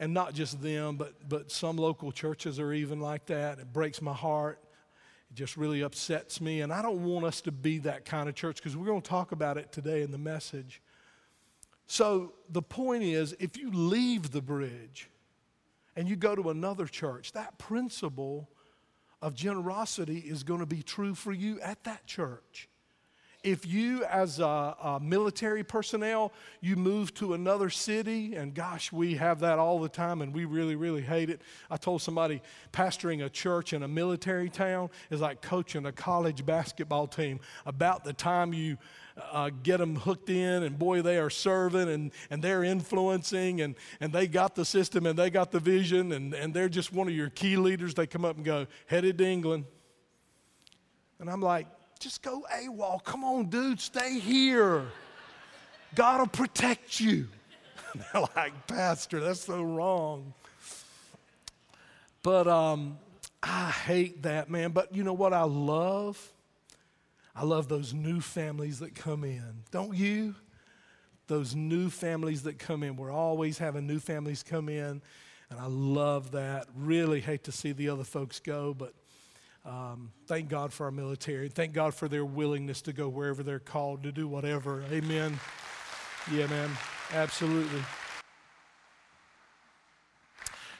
and 0.00 0.14
not 0.14 0.32
just 0.32 0.62
them, 0.62 0.96
but, 0.96 1.28
but 1.28 1.52
some 1.52 1.76
local 1.76 2.10
churches 2.10 2.58
are 2.58 2.72
even 2.72 3.00
like 3.00 3.26
that. 3.26 3.58
It 3.58 3.70
breaks 3.70 4.00
my 4.00 4.14
heart. 4.14 4.58
It 5.30 5.34
just 5.34 5.58
really 5.58 5.82
upsets 5.82 6.40
me. 6.40 6.62
And 6.62 6.72
I 6.72 6.80
don't 6.80 7.04
want 7.04 7.26
us 7.26 7.42
to 7.42 7.52
be 7.52 7.78
that 7.80 8.06
kind 8.06 8.26
of 8.26 8.34
church 8.34 8.56
because 8.56 8.76
we're 8.76 8.86
going 8.86 9.02
to 9.02 9.08
talk 9.08 9.30
about 9.30 9.58
it 9.58 9.72
today 9.72 10.00
in 10.00 10.10
the 10.10 10.18
message. 10.18 10.80
So 11.86 12.32
the 12.48 12.62
point 12.62 13.02
is 13.02 13.36
if 13.38 13.58
you 13.58 13.70
leave 13.70 14.30
the 14.30 14.40
bridge 14.40 15.10
and 15.94 16.08
you 16.08 16.16
go 16.16 16.34
to 16.34 16.48
another 16.48 16.86
church, 16.86 17.32
that 17.32 17.58
principle 17.58 18.48
of 19.20 19.34
generosity 19.34 20.18
is 20.18 20.44
going 20.44 20.60
to 20.60 20.66
be 20.66 20.82
true 20.82 21.14
for 21.14 21.32
you 21.32 21.60
at 21.60 21.84
that 21.84 22.06
church. 22.06 22.70
If 23.42 23.66
you, 23.66 24.04
as 24.04 24.38
a, 24.38 24.44
a, 24.44 25.00
military 25.00 25.64
personnel, 25.64 26.30
you 26.60 26.76
move 26.76 27.14
to 27.14 27.32
another 27.32 27.70
city, 27.70 28.34
and 28.34 28.52
gosh, 28.52 28.92
we 28.92 29.14
have 29.14 29.40
that 29.40 29.58
all 29.58 29.80
the 29.80 29.88
time, 29.88 30.20
and 30.20 30.34
we 30.34 30.44
really, 30.44 30.76
really 30.76 31.00
hate 31.00 31.30
it. 31.30 31.40
I 31.70 31.78
told 31.78 32.02
somebody 32.02 32.42
pastoring 32.70 33.24
a 33.24 33.30
church 33.30 33.72
in 33.72 33.82
a 33.82 33.88
military 33.88 34.50
town 34.50 34.90
is 35.08 35.22
like 35.22 35.40
coaching 35.40 35.86
a 35.86 35.92
college 35.92 36.44
basketball 36.44 37.06
team. 37.06 37.40
About 37.64 38.04
the 38.04 38.12
time 38.12 38.52
you 38.52 38.76
uh, 39.32 39.50
get 39.62 39.78
them 39.78 39.96
hooked 39.96 40.28
in, 40.28 40.62
and 40.62 40.78
boy, 40.78 41.00
they 41.00 41.16
are 41.16 41.30
serving 41.30 41.88
and, 41.88 42.12
and 42.28 42.42
they're 42.42 42.62
influencing, 42.62 43.62
and, 43.62 43.74
and 44.00 44.12
they 44.12 44.26
got 44.26 44.54
the 44.54 44.66
system 44.66 45.06
and 45.06 45.18
they 45.18 45.30
got 45.30 45.50
the 45.50 45.60
vision, 45.60 46.12
and, 46.12 46.34
and 46.34 46.52
they're 46.52 46.68
just 46.68 46.92
one 46.92 47.08
of 47.08 47.14
your 47.14 47.30
key 47.30 47.56
leaders. 47.56 47.94
They 47.94 48.06
come 48.06 48.26
up 48.26 48.36
and 48.36 48.44
go, 48.44 48.66
headed 48.86 49.16
to 49.16 49.26
England. 49.26 49.64
And 51.18 51.30
I'm 51.30 51.40
like, 51.40 51.66
just 52.00 52.22
go 52.22 52.46
AWOL. 52.50 53.04
Come 53.04 53.24
on, 53.24 53.46
dude, 53.50 53.78
stay 53.78 54.18
here. 54.18 54.86
God 55.94 56.20
will 56.20 56.26
protect 56.26 56.98
you. 56.98 57.28
They're 58.12 58.22
like, 58.34 58.66
Pastor, 58.66 59.20
that's 59.20 59.40
so 59.40 59.62
wrong. 59.62 60.32
But 62.22 62.48
um, 62.48 62.98
I 63.42 63.70
hate 63.70 64.22
that, 64.22 64.50
man. 64.50 64.70
But 64.70 64.94
you 64.94 65.04
know 65.04 65.12
what 65.12 65.34
I 65.34 65.42
love? 65.42 66.32
I 67.36 67.44
love 67.44 67.68
those 67.68 67.92
new 67.92 68.20
families 68.20 68.78
that 68.80 68.94
come 68.94 69.22
in. 69.22 69.64
Don't 69.70 69.94
you? 69.94 70.34
Those 71.26 71.54
new 71.54 71.90
families 71.90 72.44
that 72.44 72.58
come 72.58 72.82
in. 72.82 72.96
We're 72.96 73.12
always 73.12 73.58
having 73.58 73.86
new 73.86 73.98
families 73.98 74.42
come 74.42 74.68
in, 74.70 75.02
and 75.50 75.60
I 75.60 75.66
love 75.66 76.32
that. 76.32 76.66
Really 76.74 77.20
hate 77.20 77.44
to 77.44 77.52
see 77.52 77.72
the 77.72 77.90
other 77.90 78.04
folks 78.04 78.40
go, 78.40 78.74
but 78.74 78.94
um, 79.64 80.12
thank 80.26 80.48
God 80.48 80.72
for 80.72 80.86
our 80.86 80.90
military. 80.90 81.48
Thank 81.48 81.72
God 81.72 81.94
for 81.94 82.08
their 82.08 82.24
willingness 82.24 82.80
to 82.82 82.92
go 82.92 83.08
wherever 83.08 83.42
they're 83.42 83.58
called 83.58 84.02
to 84.04 84.12
do 84.12 84.26
whatever. 84.26 84.82
Amen. 84.90 85.38
Yeah, 86.32 86.46
man. 86.46 86.70
Absolutely. 87.12 87.82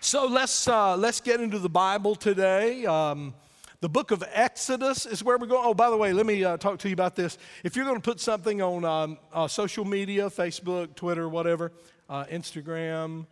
So 0.00 0.26
let's 0.26 0.66
uh, 0.66 0.96
let's 0.96 1.20
get 1.20 1.40
into 1.40 1.58
the 1.58 1.68
Bible 1.68 2.14
today. 2.14 2.86
Um, 2.86 3.34
the 3.80 3.88
book 3.88 4.10
of 4.10 4.24
Exodus 4.32 5.04
is 5.04 5.22
where 5.22 5.36
we're 5.36 5.46
going. 5.46 5.62
Oh, 5.64 5.74
by 5.74 5.90
the 5.90 5.96
way, 5.96 6.12
let 6.12 6.24
me 6.26 6.42
uh, 6.44 6.56
talk 6.56 6.78
to 6.80 6.88
you 6.88 6.94
about 6.94 7.16
this. 7.16 7.36
If 7.64 7.76
you're 7.76 7.84
going 7.84 7.96
to 7.96 8.02
put 8.02 8.20
something 8.20 8.62
on 8.62 8.84
um, 8.84 9.18
uh, 9.32 9.46
social 9.46 9.84
media, 9.84 10.30
Facebook, 10.30 10.94
Twitter, 10.94 11.28
whatever, 11.28 11.72
uh, 12.08 12.24
Instagram, 12.24 13.26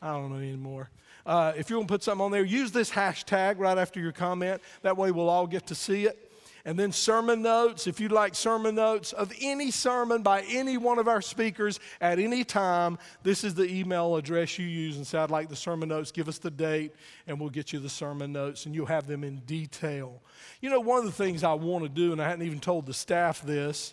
I 0.00 0.12
don't 0.12 0.30
know 0.30 0.38
anymore. 0.38 0.90
Uh, 1.26 1.52
if 1.56 1.70
you 1.70 1.76
want 1.76 1.88
to 1.88 1.94
put 1.94 2.02
something 2.02 2.24
on 2.24 2.30
there, 2.30 2.44
use 2.44 2.70
this 2.70 2.90
hashtag 2.90 3.58
right 3.58 3.78
after 3.78 4.00
your 4.00 4.12
comment. 4.12 4.60
That 4.82 4.96
way 4.96 5.10
we'll 5.10 5.30
all 5.30 5.46
get 5.46 5.66
to 5.68 5.74
see 5.74 6.04
it. 6.06 6.18
And 6.66 6.78
then 6.78 6.92
sermon 6.92 7.42
notes, 7.42 7.86
if 7.86 8.00
you'd 8.00 8.10
like 8.10 8.34
sermon 8.34 8.76
notes 8.76 9.12
of 9.12 9.30
any 9.38 9.70
sermon 9.70 10.22
by 10.22 10.42
any 10.48 10.78
one 10.78 10.98
of 10.98 11.08
our 11.08 11.20
speakers 11.20 11.78
at 12.00 12.18
any 12.18 12.42
time, 12.42 12.98
this 13.22 13.44
is 13.44 13.54
the 13.54 13.70
email 13.70 14.16
address 14.16 14.58
you 14.58 14.64
use 14.64 14.96
and 14.96 15.06
say, 15.06 15.18
I'd 15.18 15.30
like 15.30 15.50
the 15.50 15.56
sermon 15.56 15.90
notes, 15.90 16.10
give 16.10 16.26
us 16.26 16.38
the 16.38 16.50
date, 16.50 16.92
and 17.26 17.38
we'll 17.38 17.50
get 17.50 17.74
you 17.74 17.80
the 17.80 17.90
sermon 17.90 18.32
notes, 18.32 18.64
and 18.64 18.74
you'll 18.74 18.86
have 18.86 19.06
them 19.06 19.24
in 19.24 19.40
detail. 19.40 20.22
You 20.62 20.70
know, 20.70 20.80
one 20.80 21.00
of 21.00 21.04
the 21.04 21.12
things 21.12 21.44
I 21.44 21.52
want 21.52 21.84
to 21.84 21.90
do, 21.90 22.12
and 22.12 22.22
I 22.22 22.26
hadn't 22.26 22.46
even 22.46 22.60
told 22.60 22.86
the 22.86 22.94
staff 22.94 23.42
this, 23.42 23.92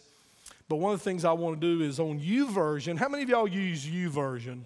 but 0.70 0.78
one 0.78 0.94
of 0.94 1.00
the 1.00 1.04
things 1.04 1.26
I 1.26 1.34
want 1.34 1.60
to 1.60 1.78
do 1.78 1.84
is 1.84 2.00
on 2.00 2.22
YouVersion. 2.22 2.98
How 2.98 3.10
many 3.10 3.24
of 3.24 3.30
y'all 3.30 3.50
use 3.50 3.86
YouVersion? 3.86 4.62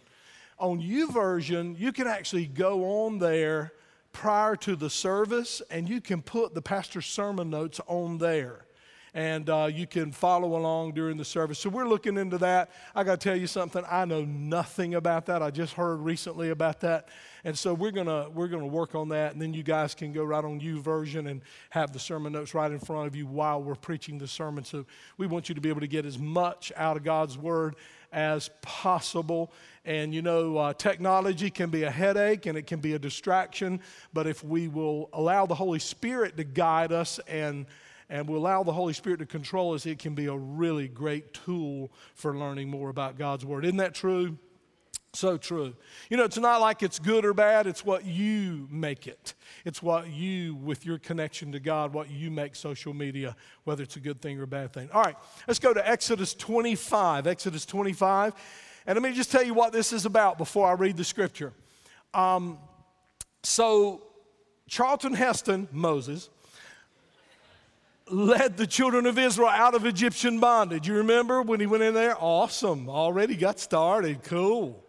On 0.57 0.79
YouVersion, 0.79 1.77
you 1.77 1.91
can 1.91 2.07
actually 2.07 2.45
go 2.45 3.05
on 3.05 3.19
there 3.19 3.73
prior 4.13 4.55
to 4.55 4.77
the 4.77 4.89
service 4.89 5.61
and 5.69 5.89
you 5.89 5.99
can 5.99 6.21
put 6.21 6.53
the 6.53 6.61
pastor's 6.61 7.05
sermon 7.05 7.49
notes 7.49 7.81
on 7.87 8.17
there 8.17 8.65
and 9.15 9.49
uh, 9.49 9.69
you 9.73 9.87
can 9.87 10.11
follow 10.11 10.57
along 10.57 10.91
during 10.91 11.15
the 11.15 11.23
service. 11.23 11.57
So 11.57 11.69
we're 11.69 11.87
looking 11.87 12.17
into 12.17 12.37
that. 12.39 12.69
I 12.93 13.05
got 13.05 13.21
to 13.21 13.29
tell 13.29 13.37
you 13.37 13.47
something. 13.47 13.81
I 13.89 14.03
know 14.03 14.25
nothing 14.25 14.95
about 14.95 15.25
that. 15.27 15.41
I 15.41 15.51
just 15.51 15.73
heard 15.73 16.01
recently 16.01 16.49
about 16.49 16.81
that, 16.81 17.07
and 17.45 17.57
so 17.57 17.73
we're 17.73 17.91
gonna 17.91 18.29
we're 18.29 18.49
gonna 18.49 18.67
work 18.67 18.93
on 18.93 19.07
that. 19.09 19.31
And 19.31 19.41
then 19.41 19.53
you 19.53 19.63
guys 19.63 19.95
can 19.95 20.11
go 20.11 20.25
right 20.25 20.43
on 20.43 20.59
YouVersion 20.59 21.29
and 21.29 21.41
have 21.69 21.93
the 21.93 21.99
sermon 21.99 22.33
notes 22.33 22.53
right 22.53 22.69
in 22.69 22.77
front 22.77 23.07
of 23.07 23.15
you 23.15 23.25
while 23.25 23.63
we're 23.63 23.75
preaching 23.75 24.17
the 24.17 24.27
sermon. 24.27 24.65
So 24.65 24.85
we 25.17 25.27
want 25.27 25.47
you 25.47 25.55
to 25.55 25.61
be 25.61 25.69
able 25.69 25.81
to 25.81 25.87
get 25.87 26.05
as 26.05 26.19
much 26.19 26.73
out 26.75 26.97
of 26.97 27.03
God's 27.03 27.37
word 27.37 27.77
as 28.15 28.49
possible. 28.61 29.51
And 29.83 30.15
you 30.15 30.23
know, 30.23 30.57
uh, 30.57 30.73
technology 30.73 31.51
can 31.51 31.69
be 31.69 31.83
a 31.83 31.91
headache 31.91 32.47
and 32.47 32.57
it 32.57 32.65
can 32.65 32.79
be 32.79 32.93
a 32.93 32.99
distraction, 32.99 33.81
but 34.13 34.25
if 34.25 34.43
we 34.43 34.67
will 34.67 35.09
allow 35.13 35.45
the 35.45 35.53
Holy 35.53 35.79
Spirit 35.79 36.37
to 36.37 36.43
guide 36.43 36.91
us 36.91 37.19
and 37.27 37.67
and 38.07 38.27
we 38.27 38.35
allow 38.35 38.61
the 38.61 38.71
Holy 38.71 38.93
Spirit 38.93 39.17
to 39.17 39.25
control 39.25 39.73
us, 39.73 39.87
it 39.87 39.97
can 39.97 40.13
be 40.13 40.27
a 40.27 40.35
really 40.35 40.87
great 40.87 41.33
tool 41.33 41.91
for 42.13 42.37
learning 42.37 42.69
more 42.69 42.89
about 42.89 43.17
God's 43.17 43.43
Word. 43.43 43.65
Isn't 43.65 43.77
that 43.77 43.95
true? 43.95 44.37
So 45.15 45.37
true. 45.37 45.73
You 46.09 46.17
know, 46.17 46.25
it's 46.25 46.37
not 46.37 46.59
like 46.59 46.83
it's 46.83 46.99
good 46.99 47.23
or 47.23 47.33
bad, 47.33 47.67
it's 47.67 47.85
what 47.85 48.05
you 48.05 48.67
make 48.69 49.07
it. 49.07 49.33
It's 49.63 49.81
what 49.81 50.09
you, 50.09 50.55
with 50.55 50.85
your 50.85 50.99
connection 50.99 51.53
to 51.53 51.59
God, 51.59 51.93
what 51.93 52.11
you 52.11 52.29
make 52.29 52.55
social 52.55 52.93
media, 52.93 53.35
whether 53.63 53.81
it's 53.81 53.95
a 53.95 54.01
good 54.01 54.21
thing 54.21 54.37
or 54.39 54.43
a 54.43 54.47
bad 54.47 54.73
thing. 54.73 54.89
All 54.93 55.01
right, 55.01 55.15
let's 55.47 55.59
go 55.59 55.73
to 55.73 55.89
Exodus 55.89 56.33
25. 56.33 57.27
Exodus 57.27 57.65
25. 57.65 58.33
And 58.85 58.95
let 58.95 59.09
me 59.09 59.15
just 59.15 59.31
tell 59.31 59.43
you 59.43 59.53
what 59.53 59.71
this 59.71 59.93
is 59.93 60.05
about 60.05 60.37
before 60.37 60.67
I 60.67 60.73
read 60.73 60.97
the 60.97 61.05
scripture. 61.05 61.53
Um, 62.13 62.57
so, 63.41 64.03
Charlton 64.67 65.13
Heston, 65.13 65.69
Moses, 65.71 66.29
led 68.09 68.57
the 68.57 68.67
children 68.67 69.05
of 69.05 69.17
Israel 69.17 69.47
out 69.47 69.75
of 69.75 69.85
Egyptian 69.85 70.39
bondage. 70.39 70.87
You 70.87 70.95
remember 70.95 71.41
when 71.41 71.59
he 71.59 71.65
went 71.65 71.83
in 71.83 71.93
there? 71.93 72.15
Awesome. 72.19 72.89
Already 72.89 73.35
got 73.35 73.59
started. 73.59 74.23
Cool. 74.23 74.84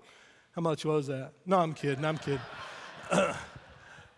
How 0.56 0.62
much 0.62 0.84
was 0.84 1.06
that? 1.06 1.32
No, 1.44 1.58
I'm 1.58 1.74
kidding. 1.74 2.04
I'm 2.04 2.18
kidding. 2.18 2.40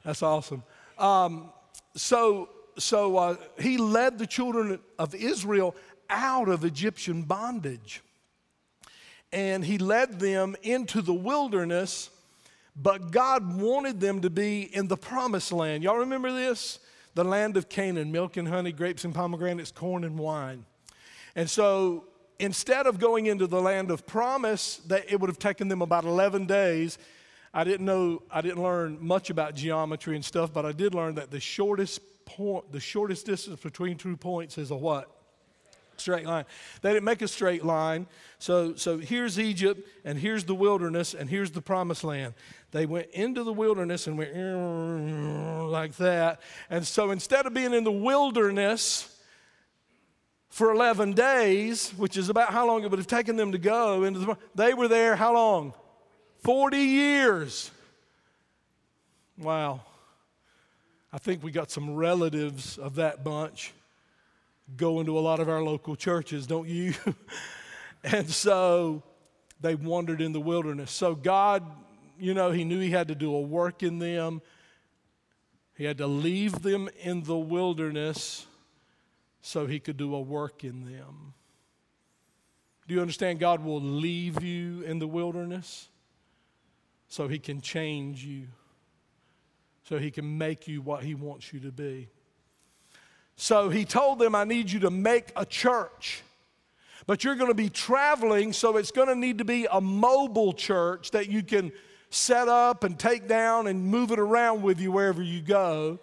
That's 0.04 0.22
awesome. 0.22 0.62
Um, 0.96 1.50
so, 1.94 2.48
so 2.78 3.16
uh, 3.18 3.36
he 3.60 3.76
led 3.76 4.18
the 4.18 4.26
children 4.26 4.78
of 4.98 5.14
Israel 5.14 5.74
out 6.08 6.48
of 6.48 6.64
Egyptian 6.64 7.22
bondage. 7.22 8.02
And 9.32 9.62
he 9.62 9.76
led 9.76 10.20
them 10.20 10.56
into 10.62 11.02
the 11.02 11.12
wilderness, 11.12 12.08
but 12.74 13.10
God 13.10 13.60
wanted 13.60 14.00
them 14.00 14.22
to 14.22 14.30
be 14.30 14.62
in 14.62 14.88
the 14.88 14.96
promised 14.96 15.52
land. 15.52 15.82
Y'all 15.82 15.98
remember 15.98 16.32
this? 16.32 16.78
the 17.18 17.24
land 17.24 17.56
of 17.56 17.68
Canaan, 17.68 18.12
milk 18.12 18.36
and 18.36 18.46
honey, 18.46 18.70
grapes 18.70 19.04
and 19.04 19.12
pomegranates, 19.12 19.72
corn 19.72 20.04
and 20.04 20.16
wine. 20.16 20.64
And 21.34 21.50
so 21.50 22.04
instead 22.38 22.86
of 22.86 22.98
going 22.98 23.26
into 23.26 23.46
the 23.46 23.60
land 23.60 23.90
of 23.90 24.06
promise, 24.06 24.76
that 24.86 25.10
it 25.10 25.20
would 25.20 25.28
have 25.28 25.38
taken 25.38 25.68
them 25.68 25.82
about 25.82 26.04
11 26.04 26.46
days. 26.46 26.98
I 27.52 27.64
didn't 27.64 27.86
know, 27.86 28.22
I 28.30 28.40
didn't 28.40 28.62
learn 28.62 28.98
much 29.00 29.30
about 29.30 29.54
geometry 29.54 30.14
and 30.14 30.24
stuff, 30.24 30.52
but 30.52 30.64
I 30.64 30.72
did 30.72 30.94
learn 30.94 31.16
that 31.16 31.30
the 31.30 31.40
shortest 31.40 32.00
point, 32.24 32.70
the 32.72 32.80
shortest 32.80 33.26
distance 33.26 33.60
between 33.60 33.96
two 33.96 34.16
points 34.16 34.58
is 34.58 34.70
a 34.70 34.76
what? 34.76 35.10
straight 36.00 36.26
line. 36.26 36.44
They 36.82 36.92
didn't 36.92 37.04
make 37.04 37.22
a 37.22 37.28
straight 37.28 37.64
line. 37.64 38.06
So, 38.38 38.74
so 38.74 38.98
here's 38.98 39.38
Egypt, 39.38 39.86
and 40.04 40.18
here's 40.18 40.44
the 40.44 40.54
wilderness, 40.54 41.14
and 41.14 41.28
here's 41.28 41.50
the 41.50 41.60
promised 41.60 42.04
land. 42.04 42.34
They 42.70 42.86
went 42.86 43.08
into 43.10 43.42
the 43.42 43.52
wilderness 43.52 44.06
and 44.06 44.18
went 44.18 44.32
like 45.70 45.96
that. 45.96 46.40
And 46.70 46.86
so 46.86 47.10
instead 47.10 47.46
of 47.46 47.54
being 47.54 47.74
in 47.74 47.84
the 47.84 47.92
wilderness, 47.92 49.14
for 50.48 50.72
11 50.72 51.12
days, 51.12 51.90
which 51.90 52.16
is 52.16 52.28
about 52.28 52.50
how 52.50 52.66
long 52.66 52.82
it 52.82 52.90
would 52.90 52.98
have 52.98 53.06
taken 53.06 53.36
them 53.36 53.52
to 53.52 53.58
go 53.58 54.04
into 54.04 54.20
the 54.20 54.36
they 54.54 54.74
were 54.74 54.88
there 54.88 55.14
how 55.16 55.34
long? 55.34 55.74
40 56.42 56.78
years. 56.78 57.70
Wow. 59.38 59.82
I 61.12 61.18
think 61.18 61.42
we 61.42 61.50
got 61.50 61.70
some 61.70 61.94
relatives 61.94 62.78
of 62.78 62.96
that 62.96 63.24
bunch 63.24 63.72
go 64.76 65.00
into 65.00 65.18
a 65.18 65.20
lot 65.20 65.40
of 65.40 65.48
our 65.48 65.62
local 65.62 65.96
churches, 65.96 66.46
don't 66.46 66.68
you? 66.68 66.92
and 68.04 68.28
so 68.28 69.02
they 69.60 69.74
wandered 69.74 70.20
in 70.20 70.32
the 70.32 70.40
wilderness. 70.40 70.90
So 70.90 71.14
God, 71.14 71.64
you 72.18 72.34
know, 72.34 72.50
He 72.50 72.64
knew 72.64 72.80
He 72.80 72.90
had 72.90 73.08
to 73.08 73.14
do 73.14 73.34
a 73.34 73.40
work 73.40 73.82
in 73.82 73.98
them. 73.98 74.42
He 75.76 75.84
had 75.84 75.98
to 75.98 76.06
leave 76.06 76.62
them 76.62 76.88
in 77.00 77.22
the 77.22 77.36
wilderness 77.36 78.46
so 79.48 79.66
He 79.66 79.80
could 79.80 79.96
do 79.96 80.14
a 80.14 80.20
work 80.20 80.62
in 80.62 80.84
them. 80.84 81.32
Do 82.86 82.92
you 82.92 83.00
understand? 83.00 83.40
God 83.40 83.64
will 83.64 83.80
leave 83.80 84.42
you 84.42 84.82
in 84.82 84.98
the 84.98 85.06
wilderness 85.06 85.88
so 87.08 87.28
He 87.28 87.38
can 87.38 87.62
change 87.62 88.22
you, 88.22 88.48
so 89.84 89.98
He 89.98 90.10
can 90.10 90.36
make 90.36 90.68
you 90.68 90.82
what 90.82 91.02
He 91.02 91.14
wants 91.14 91.50
you 91.50 91.60
to 91.60 91.72
be. 91.72 92.08
So 93.36 93.70
he 93.70 93.86
told 93.86 94.18
them, 94.18 94.34
I 94.34 94.44
need 94.44 94.70
you 94.70 94.80
to 94.80 94.90
make 94.90 95.32
a 95.34 95.46
church. 95.46 96.22
But 97.06 97.24
you're 97.24 97.36
going 97.36 97.50
to 97.50 97.54
be 97.54 97.70
traveling, 97.70 98.52
so 98.52 98.76
it's 98.76 98.90
going 98.90 99.08
to 99.08 99.14
need 99.14 99.38
to 99.38 99.46
be 99.46 99.66
a 99.70 99.80
mobile 99.80 100.52
church 100.52 101.12
that 101.12 101.30
you 101.30 101.42
can 101.42 101.72
set 102.10 102.48
up 102.48 102.84
and 102.84 102.98
take 102.98 103.28
down 103.28 103.66
and 103.66 103.82
move 103.82 104.10
it 104.10 104.18
around 104.18 104.62
with 104.62 104.78
you 104.78 104.92
wherever 104.92 105.22
you 105.22 105.40
go. 105.40 106.00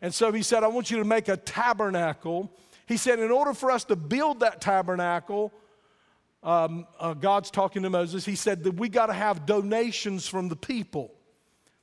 And 0.00 0.14
so 0.14 0.30
he 0.30 0.42
said, 0.42 0.62
I 0.62 0.66
want 0.66 0.90
you 0.90 0.98
to 0.98 1.04
make 1.04 1.28
a 1.28 1.36
tabernacle. 1.38 2.52
He 2.86 2.96
said, 2.96 3.18
in 3.18 3.30
order 3.30 3.54
for 3.54 3.70
us 3.70 3.84
to 3.84 3.96
build 3.96 4.40
that 4.40 4.60
tabernacle, 4.60 5.52
um, 6.42 6.86
uh, 7.00 7.14
God's 7.14 7.50
talking 7.50 7.82
to 7.82 7.90
Moses, 7.90 8.24
he 8.24 8.36
said 8.36 8.64
that 8.64 8.72
we 8.72 8.88
got 8.88 9.06
to 9.06 9.14
have 9.14 9.46
donations 9.46 10.28
from 10.28 10.48
the 10.48 10.56
people. 10.56 11.10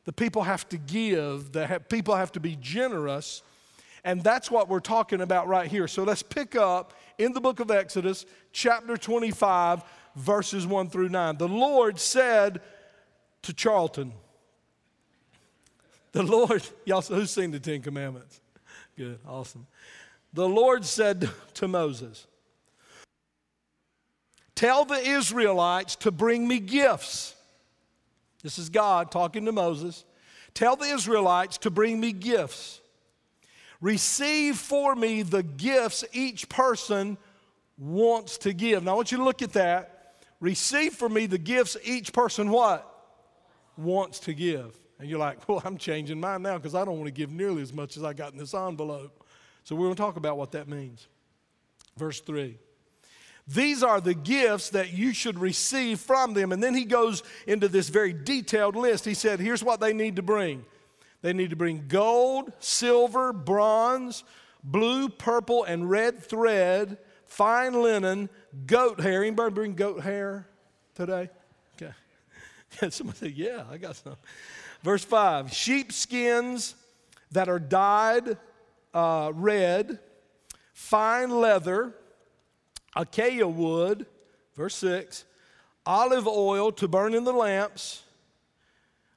The 0.05 0.13
people 0.13 0.43
have 0.43 0.67
to 0.69 0.77
give, 0.77 1.51
the 1.51 1.67
ha- 1.67 1.79
people 1.79 2.15
have 2.15 2.31
to 2.33 2.39
be 2.39 2.55
generous. 2.59 3.41
And 4.03 4.23
that's 4.23 4.49
what 4.49 4.67
we're 4.67 4.79
talking 4.79 5.21
about 5.21 5.47
right 5.47 5.69
here. 5.69 5.87
So 5.87 6.03
let's 6.03 6.23
pick 6.23 6.55
up 6.55 6.93
in 7.17 7.33
the 7.33 7.41
book 7.41 7.59
of 7.59 7.69
Exodus, 7.69 8.25
chapter 8.51 8.97
25, 8.97 9.83
verses 10.15 10.65
1 10.65 10.89
through 10.89 11.09
9. 11.09 11.37
The 11.37 11.47
Lord 11.47 11.99
said 11.99 12.61
to 13.43 13.53
Charlton, 13.53 14.13
the 16.11 16.23
Lord, 16.23 16.63
y'all, 16.85 17.01
who's 17.01 17.31
seen 17.31 17.51
the 17.51 17.59
Ten 17.59 17.81
Commandments? 17.81 18.41
Good, 18.97 19.19
awesome. 19.27 19.67
The 20.33 20.47
Lord 20.47 20.85
said 20.85 21.29
to 21.55 21.67
Moses, 21.67 22.27
Tell 24.55 24.85
the 24.85 24.95
Israelites 24.95 25.95
to 25.97 26.11
bring 26.11 26.47
me 26.47 26.59
gifts. 26.59 27.35
This 28.43 28.59
is 28.59 28.69
God 28.69 29.11
talking 29.11 29.45
to 29.45 29.51
Moses. 29.51 30.05
Tell 30.53 30.75
the 30.75 30.85
Israelites 30.85 31.57
to 31.59 31.71
bring 31.71 31.99
me 31.99 32.11
gifts 32.11 32.81
receive 33.81 34.57
for 34.57 34.95
me 34.95 35.23
the 35.23 35.43
gifts 35.43 36.05
each 36.13 36.47
person 36.47 37.17
wants 37.77 38.37
to 38.37 38.53
give. 38.53 38.83
Now 38.83 38.91
I 38.91 38.95
want 38.95 39.11
you 39.11 39.17
to 39.17 39.23
look 39.23 39.41
at 39.41 39.53
that. 39.53 40.13
Receive 40.39 40.93
for 40.93 41.09
me 41.09 41.25
the 41.25 41.37
gifts 41.37 41.75
each 41.83 42.13
person 42.13 42.49
what? 42.51 42.87
Wants 43.75 44.19
to 44.21 44.33
give. 44.33 44.79
And 44.99 45.09
you're 45.09 45.19
like, 45.19 45.47
well, 45.49 45.61
I'm 45.65 45.77
changing 45.77 46.19
mine 46.19 46.43
now 46.43 46.57
because 46.57 46.75
I 46.75 46.85
don't 46.85 46.95
want 46.95 47.07
to 47.07 47.11
give 47.11 47.31
nearly 47.31 47.63
as 47.63 47.73
much 47.73 47.97
as 47.97 48.03
I 48.03 48.13
got 48.13 48.31
in 48.33 48.37
this 48.37 48.53
envelope. 48.53 49.20
So 49.63 49.75
we're 49.75 49.85
going 49.85 49.95
to 49.95 50.01
talk 50.01 50.17
about 50.17 50.37
what 50.37 50.51
that 50.53 50.67
means. 50.67 51.07
Verse 51.97 52.19
3. 52.19 52.57
These 53.47 53.83
are 53.83 53.99
the 53.99 54.13
gifts 54.13 54.69
that 54.69 54.93
you 54.93 55.13
should 55.13 55.39
receive 55.39 55.99
from 55.99 56.33
them. 56.33 56.51
And 56.51 56.61
then 56.61 56.73
he 56.73 56.85
goes 56.85 57.23
into 57.47 57.67
this 57.67 57.89
very 57.89 58.13
detailed 58.13 58.75
list. 58.75 59.03
He 59.05 59.13
said, 59.13 59.39
here's 59.39 59.63
what 59.63 59.79
they 59.79 59.93
need 59.93 60.15
to 60.17 60.21
bring 60.21 60.65
they 61.21 61.33
need 61.33 61.51
to 61.51 61.55
bring 61.55 61.85
gold, 61.87 62.51
silver, 62.59 63.31
bronze, 63.31 64.23
blue, 64.63 65.07
purple, 65.07 65.63
and 65.63 65.87
red 65.87 66.23
thread, 66.23 66.97
fine 67.25 67.79
linen, 67.79 68.27
goat 68.65 68.99
hair. 68.99 69.21
Anybody 69.21 69.53
bring 69.53 69.75
goat 69.75 70.01
hair 70.01 70.47
today? 70.95 71.29
Okay. 71.75 71.93
Somebody 72.89 73.19
say, 73.19 73.33
Yeah, 73.35 73.65
I 73.69 73.77
got 73.77 73.97
some. 73.97 74.15
Verse 74.81 75.03
5 75.03 75.53
sheep 75.53 75.91
skins 75.91 76.73
that 77.31 77.49
are 77.49 77.59
dyed 77.59 78.37
uh, 78.93 79.31
red, 79.35 79.99
fine 80.73 81.29
leather, 81.29 81.93
acacia 82.95 83.47
wood, 83.47 84.05
verse 84.55 84.75
6, 84.75 85.25
olive 85.85 86.27
oil 86.27 86.71
to 86.73 86.87
burn 86.87 87.13
in 87.13 87.23
the 87.23 87.33
lamps, 87.33 88.03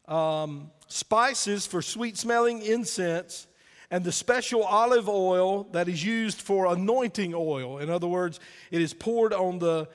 um, 0.06 0.70
spices 0.88 1.66
for 1.66 1.82
sweet 1.82 2.16
smelling 2.16 2.62
incense, 2.62 3.46
and 3.90 4.04
the 4.04 4.12
special 4.12 4.62
olive 4.64 5.08
oil 5.08 5.64
that 5.72 5.88
is 5.88 6.04
used 6.04 6.40
for 6.40 6.66
anointing 6.66 7.34
oil. 7.34 7.78
In 7.78 7.90
other 7.90 8.08
words, 8.08 8.40
it 8.70 8.80
is 8.80 8.94
poured 8.94 9.32
on 9.32 9.58
the 9.58 9.88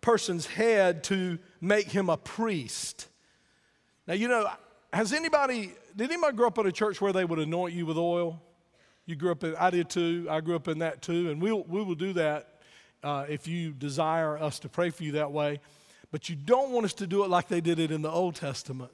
person's 0.00 0.46
head 0.46 1.04
to 1.04 1.38
make 1.60 1.86
him 1.86 2.08
a 2.08 2.16
priest. 2.16 3.08
Now, 4.06 4.14
you 4.14 4.28
know, 4.28 4.48
has 4.92 5.12
anybody, 5.12 5.72
did 5.96 6.10
anybody 6.10 6.36
grow 6.36 6.48
up 6.48 6.58
in 6.58 6.66
a 6.66 6.72
church 6.72 7.00
where 7.00 7.12
they 7.12 7.24
would 7.24 7.38
anoint 7.38 7.74
you 7.74 7.86
with 7.86 7.96
oil? 7.96 8.42
You 9.06 9.16
grew 9.16 9.30
up 9.30 9.44
in, 9.44 9.54
I 9.56 9.70
did 9.70 9.90
too. 9.90 10.26
I 10.30 10.40
grew 10.40 10.56
up 10.56 10.68
in 10.68 10.78
that 10.78 11.02
too. 11.02 11.30
And 11.30 11.40
we'll, 11.40 11.64
we 11.64 11.82
will 11.82 11.94
do 11.94 12.12
that 12.14 12.60
uh, 13.02 13.26
if 13.28 13.46
you 13.46 13.72
desire 13.72 14.38
us 14.38 14.58
to 14.60 14.68
pray 14.68 14.90
for 14.90 15.04
you 15.04 15.12
that 15.12 15.30
way. 15.32 15.60
But 16.10 16.28
you 16.28 16.36
don't 16.36 16.70
want 16.70 16.86
us 16.86 16.94
to 16.94 17.06
do 17.06 17.24
it 17.24 17.30
like 17.30 17.48
they 17.48 17.60
did 17.60 17.78
it 17.78 17.90
in 17.90 18.02
the 18.02 18.10
Old 18.10 18.36
Testament. 18.36 18.92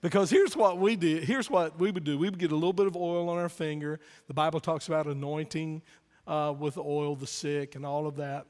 Because 0.00 0.30
here's 0.30 0.56
what 0.56 0.78
we 0.78 0.96
did. 0.96 1.24
Here's 1.24 1.50
what 1.50 1.78
we 1.78 1.90
would 1.90 2.04
do. 2.04 2.18
We 2.18 2.28
would 2.28 2.38
get 2.38 2.52
a 2.52 2.54
little 2.54 2.72
bit 2.72 2.86
of 2.86 2.96
oil 2.96 3.28
on 3.28 3.38
our 3.38 3.48
finger. 3.48 4.00
The 4.26 4.34
Bible 4.34 4.60
talks 4.60 4.88
about 4.88 5.06
anointing 5.06 5.82
uh, 6.26 6.54
with 6.58 6.76
oil 6.76 7.16
the 7.16 7.26
sick 7.26 7.76
and 7.76 7.86
all 7.86 8.06
of 8.06 8.16
that. 8.16 8.46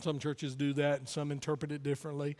Some 0.00 0.18
churches 0.18 0.54
do 0.54 0.72
that 0.74 0.98
and 1.00 1.08
some 1.08 1.32
interpret 1.32 1.72
it 1.72 1.82
differently. 1.82 2.36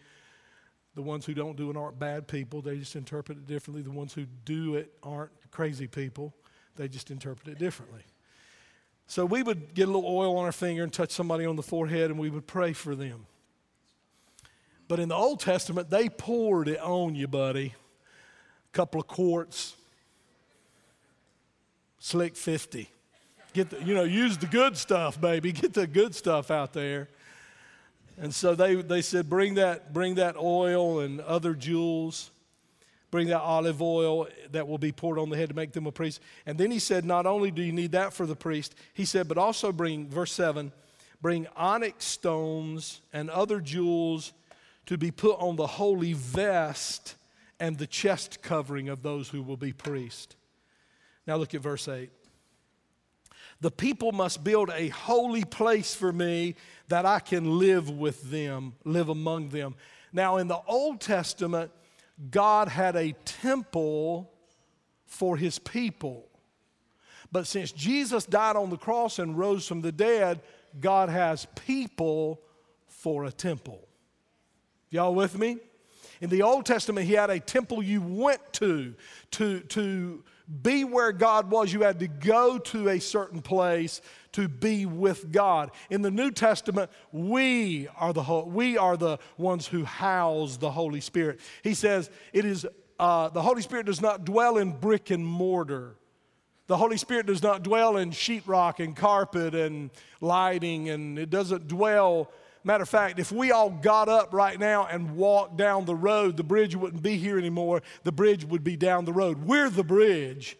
The 0.94 1.02
ones 1.02 1.26
who 1.26 1.35
don't 1.35 1.56
do 1.56 1.70
it 1.70 1.76
aren't 1.76 1.99
bad 1.99 2.26
people, 2.26 2.61
they 2.61 2.78
just 2.78 2.97
interpret 2.97 3.38
it 3.38 3.47
differently. 3.47 3.82
The 3.82 3.90
ones 3.90 4.12
who 4.12 4.26
do 4.44 4.75
it 4.75 4.92
aren't 5.02 5.30
crazy 5.50 5.87
people, 5.87 6.35
they 6.78 6.88
just 6.88 7.11
interpret 7.11 7.49
it 7.49 7.58
differently. 7.58 8.00
So 9.06 9.26
we 9.26 9.42
would 9.42 9.75
get 9.75 9.88
a 9.88 9.90
little 9.90 10.08
oil 10.08 10.37
on 10.38 10.44
our 10.44 10.52
finger 10.52 10.82
and 10.82 10.92
touch 10.92 11.11
somebody 11.11 11.44
on 11.44 11.56
the 11.56 11.62
forehead 11.62 12.11
and 12.11 12.18
we 12.18 12.30
would 12.30 12.47
pray 12.47 12.73
for 12.73 12.94
them. 12.94 13.26
But 14.87 15.00
in 15.00 15.08
the 15.08 15.14
Old 15.14 15.40
Testament, 15.40 15.90
they 15.90 16.08
poured 16.08 16.68
it 16.68 16.80
on 16.80 17.14
you, 17.14 17.28
buddy. 17.28 17.75
A 18.73 18.76
couple 18.76 19.00
of 19.00 19.06
quarts, 19.06 19.75
slick 21.99 22.37
50. 22.37 22.88
Get 23.52 23.70
the, 23.70 23.82
you 23.82 23.94
know, 23.94 24.04
use 24.04 24.38
the 24.38 24.47
good 24.47 24.76
stuff, 24.76 25.20
baby. 25.20 25.52
Get 25.62 25.75
the 25.75 25.87
good 25.87 26.14
stuff 26.14 26.50
out 26.50 26.73
there. 26.73 27.08
And 28.20 28.35
so 28.35 28.54
they, 28.54 28.75
they 28.76 29.02
said, 29.02 29.28
bring 29.28 29.54
that, 29.54 29.92
bring 29.92 30.16
that 30.16 30.37
oil 30.37 31.00
and 31.00 31.20
other 31.20 31.54
jewels. 31.54 32.30
Bring 33.11 33.29
that 33.29 33.41
olive 33.41 33.81
oil 33.81 34.29
that 34.53 34.69
will 34.69 34.79
be 34.79 34.93
poured 34.93 35.19
on 35.19 35.31
the 35.31 35.37
head 35.37 35.49
to 35.49 35.55
make 35.55 35.73
them 35.73 35.87
a 35.87 35.93
priest. 35.93 36.21
And 36.45 36.59
then 36.59 36.71
he 36.71 36.79
said, 36.79 37.05
not 37.05 37.25
only 37.27 37.50
do 37.50 37.62
you 37.62 37.73
need 37.73 37.93
that 37.93 38.12
for 38.12 38.27
the 38.27 38.37
priest, 38.37 38.75
he 38.93 39.05
said, 39.05 39.29
but 39.29 39.38
also 39.38 39.73
bring, 39.73 40.09
verse 40.09 40.33
7, 40.33 40.73
bring 41.23 41.47
onyx 41.57 42.05
stones 42.05 43.00
and 43.12 43.31
other 43.31 43.61
jewels 43.61 44.33
to 44.87 44.99
be 44.99 45.11
put 45.11 45.38
on 45.41 45.57
the 45.57 45.67
holy 45.67 46.12
vest 46.12 47.17
and 47.61 47.79
the 47.79 47.87
chest 47.87 48.43
covering 48.43 48.88
of 48.88 49.03
those 49.03 49.29
who 49.29 49.43
will 49.43 49.57
be 49.57 49.73
priests. 49.73 50.37
Now 51.27 51.37
look 51.37 51.55
at 51.55 51.61
verse 51.61 51.88
8. 51.88 52.11
The 53.61 53.71
people 53.71 54.12
must 54.12 54.45
build 54.45 54.71
a 54.73 54.88
holy 54.88 55.45
place 55.45 55.95
for 55.95 56.12
me 56.12 56.55
that 56.88 57.05
I 57.05 57.19
can 57.19 57.59
live 57.59 57.91
with 57.91 58.31
them, 58.31 58.75
live 58.85 59.09
among 59.09 59.49
them. 59.49 59.75
Now, 60.12 60.37
in 60.37 60.47
the 60.47 60.61
Old 60.67 61.00
Testament, 61.00 61.71
God 62.31 62.69
had 62.69 62.97
a 62.97 63.13
temple 63.25 64.31
for 65.07 65.37
his 65.37 65.59
people. 65.59 66.29
But 67.31 67.47
since 67.47 67.73
Jesus 67.73 68.25
died 68.25 68.57
on 68.57 68.71
the 68.71 68.77
cross 68.77 69.19
and 69.19 69.39
rose 69.39 69.67
from 69.67 69.81
the 69.81 69.93
dead, 69.93 70.41
God 70.81 71.09
has 71.09 71.47
people 71.67 72.41
for 72.87 73.25
a 73.25 73.33
temple. 73.33 73.87
Y'all 74.91 75.15
with 75.15 75.39
me? 75.39 75.59
In 76.21 76.31
the 76.31 76.43
Old 76.43 76.67
Testament, 76.67 77.07
he 77.07 77.13
had 77.13 77.31
a 77.31 77.39
temple 77.39 77.83
you 77.83 78.01
went 78.01 78.41
to 78.55 78.95
to, 79.33 79.61
to 79.61 80.25
be 80.62 80.85
where 80.85 81.12
God 81.12 81.50
was. 81.50 81.73
You 81.73 81.83
had 81.83 81.99
to 82.00 82.09
go 82.09 82.59
to 82.59 82.88
a 82.88 83.00
certain 83.00 83.43
place 83.43 84.00
to 84.33 84.49
be 84.49 84.87
with 84.87 85.31
God. 85.31 85.71
In 85.90 86.02
the 86.02 86.11
New 86.11 86.31
Testament, 86.31 86.90
we 87.12 87.88
are 87.97 88.12
the, 88.12 88.23
we 88.47 88.78
are 88.78 88.97
the 88.97 89.19
ones 89.37 89.67
who 89.67 89.85
house 89.85 90.57
the 90.57 90.71
Holy 90.71 91.00
Spirit. 91.00 91.40
He 91.62 91.75
says, 91.75 92.11
it 92.33 92.45
is, 92.45 92.67
uh, 92.99 93.28
the 93.28 93.43
Holy 93.43 93.62
Spirit 93.62 93.87
does 93.87 94.00
not 94.00 94.25
dwell 94.25 94.59
in 94.59 94.73
brick 94.73 95.11
and 95.11 95.26
mortar. 95.26 95.97
The 96.67 96.76
Holy 96.76 96.99
Spirit 96.99 97.26
does 97.26 97.43
not 97.43 97.62
dwell 97.62 97.97
in 97.97 98.11
sheetrock 98.11 98.78
and 98.78 98.95
carpet 98.95 99.54
and 99.54 99.91
lighting, 100.21 100.91
and 100.91 101.19
it 101.19 101.30
doesn't 101.30 101.67
dwell 101.67 102.30
Matter 102.64 102.82
of 102.82 102.88
fact, 102.88 103.18
if 103.18 103.32
we 103.32 103.52
all 103.52 103.71
got 103.71 104.08
up 104.08 104.34
right 104.34 104.58
now 104.58 104.86
and 104.86 105.16
walked 105.16 105.56
down 105.56 105.84
the 105.84 105.94
road, 105.94 106.36
the 106.36 106.44
bridge 106.44 106.76
wouldn't 106.76 107.02
be 107.02 107.16
here 107.16 107.38
anymore. 107.38 107.82
The 108.02 108.12
bridge 108.12 108.44
would 108.44 108.64
be 108.64 108.76
down 108.76 109.04
the 109.04 109.12
road. 109.12 109.44
We're 109.44 109.71
the 109.71 109.84
bridge. 109.84 110.56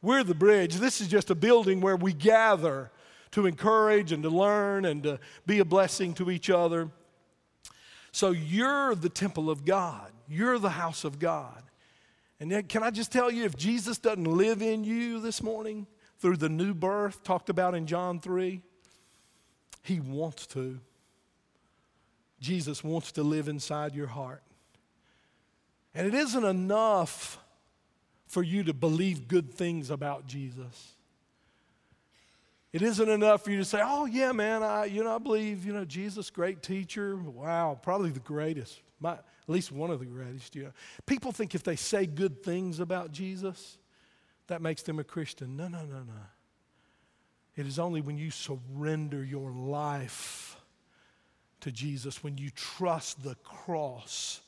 We're 0.00 0.24
the 0.24 0.34
bridge. 0.34 0.76
This 0.76 1.00
is 1.00 1.08
just 1.08 1.30
a 1.30 1.34
building 1.34 1.80
where 1.80 1.96
we 1.96 2.12
gather 2.12 2.90
to 3.32 3.46
encourage 3.46 4.12
and 4.12 4.22
to 4.22 4.30
learn 4.30 4.84
and 4.84 5.02
to 5.02 5.18
be 5.44 5.58
a 5.58 5.64
blessing 5.64 6.14
to 6.14 6.30
each 6.30 6.48
other. 6.48 6.90
So 8.12 8.30
you're 8.30 8.94
the 8.94 9.10
temple 9.10 9.50
of 9.50 9.64
God, 9.64 10.10
you're 10.28 10.58
the 10.58 10.70
house 10.70 11.04
of 11.04 11.18
God. 11.18 11.62
And 12.40 12.68
can 12.68 12.82
I 12.82 12.90
just 12.90 13.10
tell 13.12 13.30
you, 13.30 13.44
if 13.44 13.56
Jesus 13.56 13.98
doesn't 13.98 14.24
live 14.24 14.62
in 14.62 14.84
you 14.84 15.20
this 15.20 15.42
morning 15.42 15.86
through 16.20 16.36
the 16.36 16.48
new 16.48 16.72
birth 16.72 17.22
talked 17.24 17.50
about 17.50 17.74
in 17.74 17.86
John 17.86 18.20
3, 18.20 18.62
he 19.82 20.00
wants 20.00 20.46
to. 20.48 20.80
Jesus 22.40 22.84
wants 22.84 23.12
to 23.12 23.22
live 23.22 23.48
inside 23.48 23.94
your 23.94 24.06
heart. 24.06 24.42
And 25.94 26.06
it 26.06 26.14
isn't 26.14 26.44
enough 26.44 27.38
for 28.26 28.42
you 28.42 28.62
to 28.64 28.74
believe 28.74 29.26
good 29.26 29.52
things 29.52 29.90
about 29.90 30.26
Jesus. 30.26 30.94
It 32.72 32.82
isn't 32.82 33.08
enough 33.08 33.42
for 33.42 33.50
you 33.50 33.56
to 33.56 33.64
say, 33.64 33.80
"Oh 33.82 34.04
yeah, 34.04 34.32
man, 34.32 34.62
I 34.62 34.84
you 34.84 35.02
know 35.02 35.14
I 35.14 35.18
believe 35.18 35.64
you 35.64 35.72
know 35.72 35.86
Jesus, 35.86 36.28
great 36.30 36.62
teacher. 36.62 37.16
Wow, 37.16 37.78
probably 37.82 38.10
the 38.10 38.20
greatest, 38.20 38.80
My, 39.00 39.14
at 39.14 39.24
least 39.46 39.72
one 39.72 39.90
of 39.90 39.98
the 39.98 40.06
greatest." 40.06 40.54
You 40.54 40.64
know, 40.64 40.72
people 41.06 41.32
think 41.32 41.54
if 41.54 41.62
they 41.62 41.76
say 41.76 42.06
good 42.06 42.42
things 42.42 42.78
about 42.78 43.10
Jesus, 43.10 43.78
that 44.48 44.60
makes 44.60 44.82
them 44.82 44.98
a 44.98 45.04
Christian. 45.04 45.56
No, 45.56 45.68
no, 45.68 45.84
no, 45.86 46.00
no. 46.00 46.26
It 47.56 47.66
is 47.66 47.78
only 47.78 48.02
when 48.02 48.18
you 48.18 48.30
surrender 48.30 49.24
your 49.24 49.50
life 49.50 50.57
to 51.60 51.72
Jesus, 51.72 52.22
when 52.22 52.38
you 52.38 52.50
trust 52.50 53.22
the 53.22 53.34
cross 53.36 54.40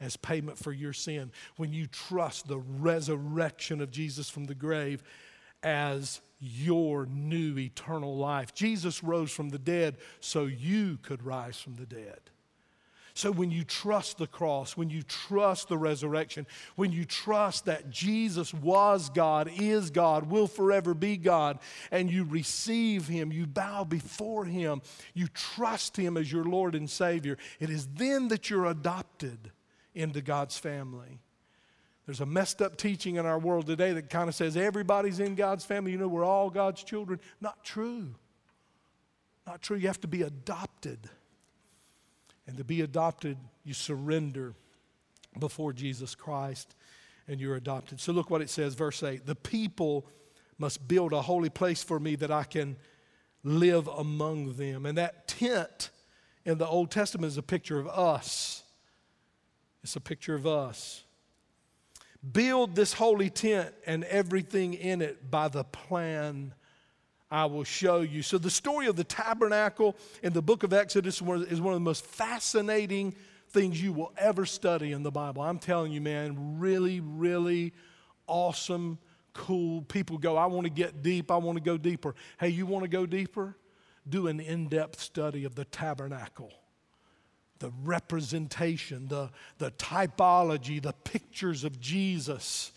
as 0.00 0.16
payment 0.16 0.58
for 0.58 0.72
your 0.72 0.92
sin, 0.92 1.30
when 1.56 1.72
you 1.72 1.86
trust 1.86 2.48
the 2.48 2.58
resurrection 2.58 3.80
of 3.80 3.90
Jesus 3.90 4.28
from 4.28 4.44
the 4.44 4.54
grave 4.54 5.02
as 5.62 6.20
your 6.40 7.06
new 7.06 7.56
eternal 7.56 8.16
life. 8.16 8.52
Jesus 8.52 9.04
rose 9.04 9.30
from 9.30 9.50
the 9.50 9.58
dead 9.58 9.96
so 10.18 10.46
you 10.46 10.98
could 11.02 11.24
rise 11.24 11.60
from 11.60 11.76
the 11.76 11.86
dead. 11.86 12.18
So 13.14 13.30
when 13.30 13.50
you 13.50 13.62
trust 13.64 14.18
the 14.18 14.26
cross, 14.26 14.76
when 14.76 14.88
you 14.88 15.02
trust 15.02 15.68
the 15.68 15.76
resurrection, 15.76 16.46
when 16.76 16.92
you 16.92 17.04
trust 17.04 17.66
that 17.66 17.90
Jesus 17.90 18.54
was 18.54 19.10
God, 19.10 19.50
is 19.58 19.90
God, 19.90 20.30
will 20.30 20.46
forever 20.46 20.94
be 20.94 21.16
God, 21.18 21.58
and 21.90 22.10
you 22.10 22.24
receive 22.24 23.08
Him, 23.08 23.30
you 23.30 23.46
bow 23.46 23.84
before 23.84 24.44
Him, 24.44 24.80
you 25.12 25.28
trust 25.28 25.96
Him 25.96 26.16
as 26.16 26.32
your 26.32 26.44
Lord 26.44 26.74
and 26.74 26.88
Savior, 26.88 27.36
it 27.60 27.68
is 27.68 27.86
then 27.94 28.28
that 28.28 28.48
you're 28.48 28.66
adopted 28.66 29.50
into 29.94 30.22
God's 30.22 30.56
family. 30.56 31.20
There's 32.06 32.20
a 32.20 32.26
messed 32.26 32.62
up 32.62 32.76
teaching 32.76 33.16
in 33.16 33.26
our 33.26 33.38
world 33.38 33.66
today 33.66 33.92
that 33.92 34.10
kind 34.10 34.28
of 34.28 34.34
says 34.34 34.56
everybody's 34.56 35.20
in 35.20 35.34
God's 35.34 35.64
family. 35.64 35.92
You 35.92 35.98
know, 35.98 36.08
we're 36.08 36.24
all 36.24 36.50
God's 36.50 36.82
children. 36.82 37.20
Not 37.40 37.62
true. 37.62 38.14
Not 39.46 39.62
true. 39.62 39.76
You 39.76 39.86
have 39.86 40.00
to 40.00 40.08
be 40.08 40.22
adopted. 40.22 41.08
And 42.46 42.56
to 42.56 42.64
be 42.64 42.80
adopted, 42.80 43.36
you 43.64 43.74
surrender 43.74 44.54
before 45.38 45.72
Jesus 45.72 46.14
Christ 46.14 46.74
and 47.28 47.40
you're 47.40 47.56
adopted. 47.56 48.00
So 48.00 48.12
look 48.12 48.30
what 48.30 48.42
it 48.42 48.50
says, 48.50 48.74
verse 48.74 49.02
8 49.02 49.26
The 49.26 49.34
people 49.34 50.06
must 50.58 50.86
build 50.86 51.12
a 51.12 51.22
holy 51.22 51.50
place 51.50 51.82
for 51.82 51.98
me 51.98 52.16
that 52.16 52.30
I 52.30 52.44
can 52.44 52.76
live 53.44 53.88
among 53.88 54.54
them. 54.54 54.86
And 54.86 54.98
that 54.98 55.26
tent 55.26 55.90
in 56.44 56.58
the 56.58 56.66
Old 56.66 56.90
Testament 56.90 57.30
is 57.30 57.38
a 57.38 57.42
picture 57.42 57.78
of 57.78 57.88
us. 57.88 58.62
It's 59.82 59.96
a 59.96 60.00
picture 60.00 60.34
of 60.34 60.46
us. 60.46 61.04
Build 62.32 62.76
this 62.76 62.92
holy 62.92 63.30
tent 63.30 63.74
and 63.84 64.04
everything 64.04 64.74
in 64.74 65.02
it 65.02 65.30
by 65.30 65.48
the 65.48 65.64
plan 65.64 66.54
I 67.32 67.46
will 67.46 67.64
show 67.64 68.02
you. 68.02 68.20
So, 68.20 68.36
the 68.36 68.50
story 68.50 68.88
of 68.88 68.96
the 68.96 69.04
tabernacle 69.04 69.96
in 70.22 70.34
the 70.34 70.42
book 70.42 70.64
of 70.64 70.74
Exodus 70.74 71.22
is 71.22 71.22
one 71.22 71.72
of 71.72 71.76
the 71.76 71.80
most 71.80 72.04
fascinating 72.04 73.14
things 73.48 73.82
you 73.82 73.94
will 73.94 74.12
ever 74.18 74.44
study 74.44 74.92
in 74.92 75.02
the 75.02 75.10
Bible. 75.10 75.40
I'm 75.40 75.58
telling 75.58 75.92
you, 75.92 76.02
man, 76.02 76.58
really, 76.58 77.00
really 77.00 77.72
awesome, 78.26 78.98
cool. 79.32 79.80
People 79.80 80.18
go, 80.18 80.36
I 80.36 80.44
want 80.44 80.66
to 80.66 80.70
get 80.70 81.02
deep, 81.02 81.30
I 81.30 81.38
want 81.38 81.56
to 81.56 81.64
go 81.64 81.78
deeper. 81.78 82.14
Hey, 82.38 82.50
you 82.50 82.66
want 82.66 82.84
to 82.84 82.88
go 82.88 83.06
deeper? 83.06 83.56
Do 84.06 84.26
an 84.26 84.38
in 84.38 84.68
depth 84.68 85.00
study 85.00 85.44
of 85.44 85.54
the 85.54 85.64
tabernacle 85.64 86.52
the 87.60 87.72
representation, 87.84 89.06
the, 89.06 89.30
the 89.58 89.70
typology, 89.70 90.82
the 90.82 90.92
pictures 91.04 91.62
of 91.62 91.80
Jesus 91.80 92.72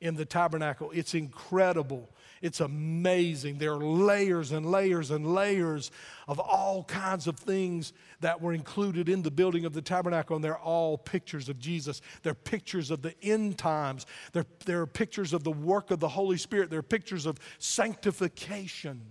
in 0.00 0.14
the 0.14 0.24
tabernacle. 0.24 0.92
It's 0.94 1.12
incredible. 1.12 2.08
It's 2.40 2.60
amazing. 2.60 3.58
There 3.58 3.72
are 3.72 3.84
layers 3.84 4.52
and 4.52 4.70
layers 4.70 5.10
and 5.10 5.34
layers 5.34 5.90
of 6.26 6.38
all 6.38 6.84
kinds 6.84 7.26
of 7.26 7.38
things 7.38 7.92
that 8.20 8.40
were 8.40 8.52
included 8.52 9.08
in 9.08 9.22
the 9.22 9.30
building 9.30 9.64
of 9.64 9.72
the 9.72 9.82
tabernacle, 9.82 10.36
and 10.36 10.44
they're 10.44 10.58
all 10.58 10.98
pictures 10.98 11.48
of 11.48 11.58
Jesus. 11.58 12.00
They're 12.22 12.34
pictures 12.34 12.90
of 12.90 13.02
the 13.02 13.14
end 13.22 13.58
times. 13.58 14.06
They're, 14.32 14.46
they're 14.64 14.86
pictures 14.86 15.32
of 15.32 15.44
the 15.44 15.52
work 15.52 15.90
of 15.90 16.00
the 16.00 16.08
Holy 16.08 16.36
Spirit. 16.36 16.70
They're 16.70 16.82
pictures 16.82 17.26
of 17.26 17.38
sanctification 17.58 19.02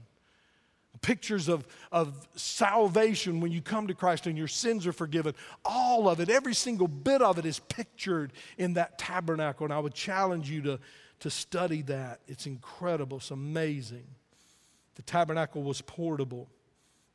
pictures 1.02 1.48
of, 1.48 1.68
of 1.92 2.28
salvation 2.36 3.40
when 3.40 3.52
you 3.52 3.62
come 3.62 3.88
to 3.88 3.94
Christ 3.94 4.28
and 4.28 4.38
your 4.38 4.48
sins 4.48 4.88
are 4.88 4.94
forgiven. 4.94 5.36
All 5.64 6.10
of 6.10 6.20
it, 6.20 6.30
every 6.30 6.54
single 6.54 6.88
bit 6.88 7.22
of 7.22 7.38
it 7.38 7.46
is 7.46 7.60
pictured 7.60 8.34
in 8.58 8.74
that 8.74 8.98
tabernacle. 8.98 9.66
And 9.66 9.74
I 9.74 9.80
would 9.80 9.94
challenge 9.94 10.50
you 10.50 10.62
to, 10.64 10.80
to 11.20 11.30
study 11.30 11.82
that. 11.84 12.20
It's 12.28 12.46
incredible, 12.46 13.18
it's 13.18 13.32
amazing. 13.32 14.06
The 14.96 15.02
tabernacle 15.04 15.64
was 15.64 15.82
portable, 15.82 16.50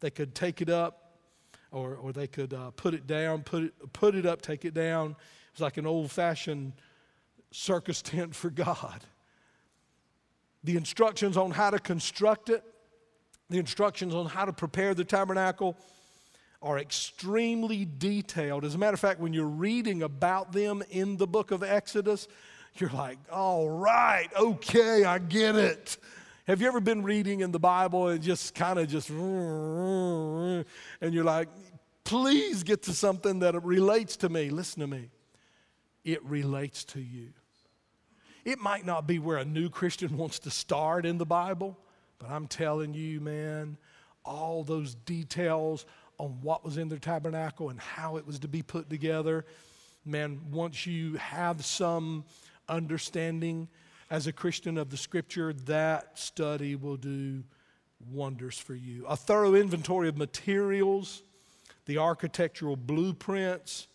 they 0.00 0.10
could 0.10 0.34
take 0.34 0.60
it 0.60 0.68
up. 0.68 0.98
Or, 1.70 1.94
or 1.94 2.12
they 2.12 2.26
could 2.26 2.52
uh, 2.52 2.70
put 2.72 2.92
it 2.92 3.06
down, 3.06 3.44
put 3.44 3.62
it, 3.62 3.92
put 3.94 4.14
it 4.14 4.26
up, 4.26 4.42
take 4.42 4.66
it 4.66 4.74
down. 4.74 5.12
It 5.12 5.16
was 5.54 5.62
like 5.62 5.78
an 5.78 5.86
old 5.86 6.10
fashioned 6.10 6.74
circus 7.50 8.02
tent 8.02 8.34
for 8.34 8.50
God. 8.50 9.06
The 10.64 10.76
instructions 10.76 11.38
on 11.38 11.50
how 11.50 11.70
to 11.70 11.78
construct 11.78 12.50
it 12.50 12.62
the 13.52 13.58
instructions 13.58 14.14
on 14.14 14.26
how 14.26 14.46
to 14.46 14.52
prepare 14.52 14.94
the 14.94 15.04
tabernacle 15.04 15.76
are 16.62 16.78
extremely 16.78 17.84
detailed. 17.84 18.64
As 18.64 18.74
a 18.74 18.78
matter 18.78 18.94
of 18.94 19.00
fact, 19.00 19.20
when 19.20 19.32
you're 19.32 19.44
reading 19.44 20.02
about 20.02 20.52
them 20.52 20.82
in 20.90 21.18
the 21.18 21.26
book 21.26 21.50
of 21.50 21.62
Exodus, 21.62 22.28
you're 22.76 22.90
like, 22.90 23.18
all 23.30 23.68
right, 23.68 24.28
okay, 24.38 25.04
I 25.04 25.18
get 25.18 25.56
it. 25.56 25.96
Have 26.46 26.60
you 26.60 26.66
ever 26.66 26.80
been 26.80 27.02
reading 27.02 27.40
in 27.40 27.52
the 27.52 27.60
Bible 27.60 28.08
and 28.08 28.20
just 28.22 28.54
kind 28.54 28.78
of 28.78 28.88
just, 28.88 29.10
and 29.10 30.64
you're 31.02 31.24
like, 31.24 31.48
please 32.04 32.62
get 32.62 32.82
to 32.84 32.92
something 32.92 33.38
that 33.40 33.62
relates 33.62 34.16
to 34.16 34.28
me? 34.28 34.50
Listen 34.50 34.80
to 34.80 34.86
me. 34.86 35.10
It 36.04 36.24
relates 36.24 36.84
to 36.86 37.00
you. 37.00 37.28
It 38.44 38.58
might 38.58 38.84
not 38.84 39.06
be 39.06 39.20
where 39.20 39.38
a 39.38 39.44
new 39.44 39.70
Christian 39.70 40.16
wants 40.16 40.40
to 40.40 40.50
start 40.50 41.06
in 41.06 41.16
the 41.16 41.24
Bible, 41.26 41.78
but 42.18 42.28
I'm 42.28 42.48
telling 42.48 42.92
you, 42.92 43.20
man, 43.20 43.76
all 44.24 44.64
those 44.64 44.96
details 44.96 45.86
on 46.18 46.38
what 46.42 46.64
was 46.64 46.76
in 46.76 46.88
the 46.88 46.98
tabernacle 46.98 47.70
and 47.70 47.78
how 47.78 48.16
it 48.16 48.26
was 48.26 48.40
to 48.40 48.48
be 48.48 48.62
put 48.62 48.90
together, 48.90 49.44
man, 50.04 50.40
once 50.50 50.86
you 50.86 51.14
have 51.14 51.64
some 51.64 52.24
understanding 52.72 53.68
as 54.10 54.26
a 54.26 54.32
Christian 54.32 54.76
of 54.76 54.90
the 54.90 54.96
scripture, 54.96 55.52
that 55.52 56.18
study 56.18 56.74
will 56.74 56.96
do 56.96 57.44
wonders 58.10 58.58
for 58.58 58.74
you. 58.74 59.06
A 59.06 59.16
thorough 59.16 59.54
inventory 59.54 60.08
of 60.08 60.18
materials, 60.18 61.22
the 61.86 61.98
architectural 61.98 62.76
blueprints, 62.76 63.86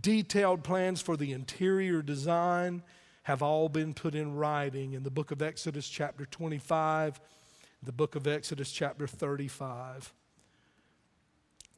detailed 0.00 0.62
plans 0.62 1.00
for 1.00 1.16
the 1.16 1.32
interior 1.32 2.02
design 2.02 2.82
have 3.22 3.42
all 3.42 3.68
been 3.68 3.94
put 3.94 4.14
in 4.14 4.34
writing 4.34 4.92
in 4.92 5.02
the 5.02 5.10
book 5.10 5.30
of 5.30 5.42
Exodus, 5.42 5.88
chapter 5.88 6.26
25 6.26 7.20
the 7.86 7.92
book 7.92 8.16
of 8.16 8.26
Exodus, 8.26 8.72
chapter 8.72 9.06
35. 9.06 10.12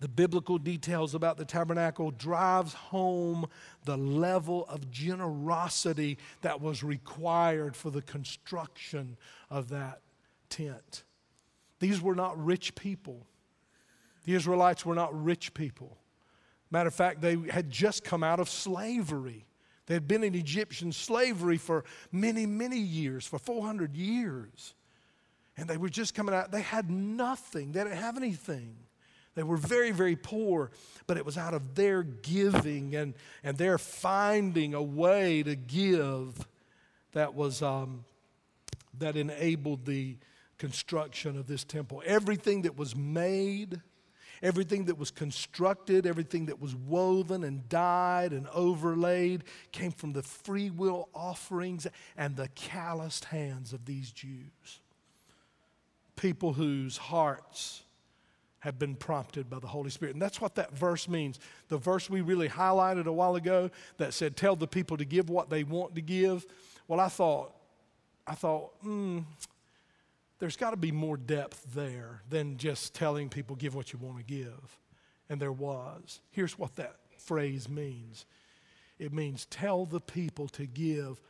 The 0.00 0.08
biblical 0.08 0.58
details 0.58 1.14
about 1.14 1.38
the 1.38 1.44
tabernacle 1.44 2.12
drives 2.12 2.72
home 2.72 3.46
the 3.84 3.96
level 3.96 4.64
of 4.66 4.90
generosity 4.90 6.18
that 6.42 6.60
was 6.60 6.84
required 6.84 7.74
for 7.74 7.90
the 7.90 8.02
construction 8.02 9.16
of 9.50 9.70
that 9.70 10.00
tent. 10.50 11.02
These 11.80 12.00
were 12.00 12.14
not 12.14 12.42
rich 12.42 12.76
people. 12.76 13.26
The 14.24 14.34
Israelites 14.34 14.86
were 14.86 14.94
not 14.94 15.24
rich 15.24 15.52
people. 15.52 15.96
Matter 16.70 16.88
of 16.88 16.94
fact, 16.94 17.20
they 17.20 17.36
had 17.50 17.70
just 17.70 18.04
come 18.04 18.22
out 18.22 18.38
of 18.38 18.48
slavery. 18.48 19.46
They 19.86 19.94
had 19.94 20.06
been 20.06 20.22
in 20.22 20.34
Egyptian 20.34 20.92
slavery 20.92 21.56
for 21.56 21.84
many, 22.12 22.46
many 22.46 22.78
years, 22.78 23.26
for 23.26 23.38
400 23.38 23.96
years. 23.96 24.74
And 25.56 25.68
they 25.68 25.76
were 25.76 25.88
just 25.88 26.14
coming 26.14 26.34
out. 26.34 26.52
They 26.52 26.62
had 26.62 26.88
nothing, 26.88 27.72
they 27.72 27.82
didn't 27.82 27.96
have 27.96 28.16
anything. 28.16 28.76
They 29.38 29.44
were 29.44 29.56
very, 29.56 29.92
very 29.92 30.16
poor, 30.16 30.72
but 31.06 31.16
it 31.16 31.24
was 31.24 31.38
out 31.38 31.54
of 31.54 31.76
their 31.76 32.02
giving 32.02 32.96
and, 32.96 33.14
and 33.44 33.56
their 33.56 33.78
finding 33.78 34.74
a 34.74 34.82
way 34.82 35.44
to 35.44 35.54
give 35.54 36.48
that 37.12 37.34
was 37.34 37.62
um, 37.62 38.04
that 38.98 39.16
enabled 39.16 39.86
the 39.86 40.16
construction 40.58 41.38
of 41.38 41.46
this 41.46 41.62
temple. 41.62 42.02
Everything 42.04 42.62
that 42.62 42.76
was 42.76 42.96
made, 42.96 43.80
everything 44.42 44.86
that 44.86 44.98
was 44.98 45.12
constructed, 45.12 46.04
everything 46.04 46.46
that 46.46 46.60
was 46.60 46.74
woven 46.74 47.44
and 47.44 47.68
dyed 47.68 48.32
and 48.32 48.48
overlaid 48.48 49.44
came 49.70 49.92
from 49.92 50.14
the 50.14 50.22
free 50.22 50.68
will 50.68 51.08
offerings 51.14 51.86
and 52.16 52.34
the 52.34 52.48
calloused 52.56 53.26
hands 53.26 53.72
of 53.72 53.84
these 53.84 54.10
Jews 54.10 54.80
people 56.18 56.52
whose 56.52 56.96
hearts 56.96 57.84
have 58.60 58.78
been 58.78 58.94
prompted 58.96 59.48
by 59.48 59.58
the 59.58 59.66
Holy 59.66 59.90
Spirit. 59.90 60.14
And 60.14 60.22
that's 60.22 60.40
what 60.40 60.56
that 60.56 60.76
verse 60.76 61.08
means. 61.08 61.38
The 61.68 61.78
verse 61.78 62.10
we 62.10 62.20
really 62.20 62.48
highlighted 62.48 63.06
a 63.06 63.12
while 63.12 63.36
ago 63.36 63.70
that 63.98 64.14
said, 64.14 64.36
Tell 64.36 64.56
the 64.56 64.66
people 64.66 64.96
to 64.96 65.04
give 65.04 65.30
what 65.30 65.50
they 65.50 65.64
want 65.64 65.94
to 65.94 66.00
give. 66.00 66.46
Well, 66.88 67.00
I 67.00 67.08
thought, 67.08 67.54
I 68.26 68.34
thought, 68.34 68.72
hmm, 68.82 69.20
there's 70.38 70.56
got 70.56 70.70
to 70.70 70.76
be 70.76 70.92
more 70.92 71.16
depth 71.16 71.74
there 71.74 72.22
than 72.28 72.56
just 72.56 72.94
telling 72.94 73.28
people 73.28 73.56
give 73.56 73.74
what 73.74 73.92
you 73.92 73.98
want 73.98 74.18
to 74.18 74.24
give. 74.24 74.78
And 75.28 75.40
there 75.40 75.52
was. 75.52 76.20
Here's 76.30 76.58
what 76.58 76.76
that 76.76 76.96
phrase 77.18 77.68
means 77.68 78.24
it 78.98 79.12
means 79.12 79.46
tell 79.46 79.86
the 79.86 80.00
people 80.00 80.48
to 80.48 80.66
give 80.66 81.20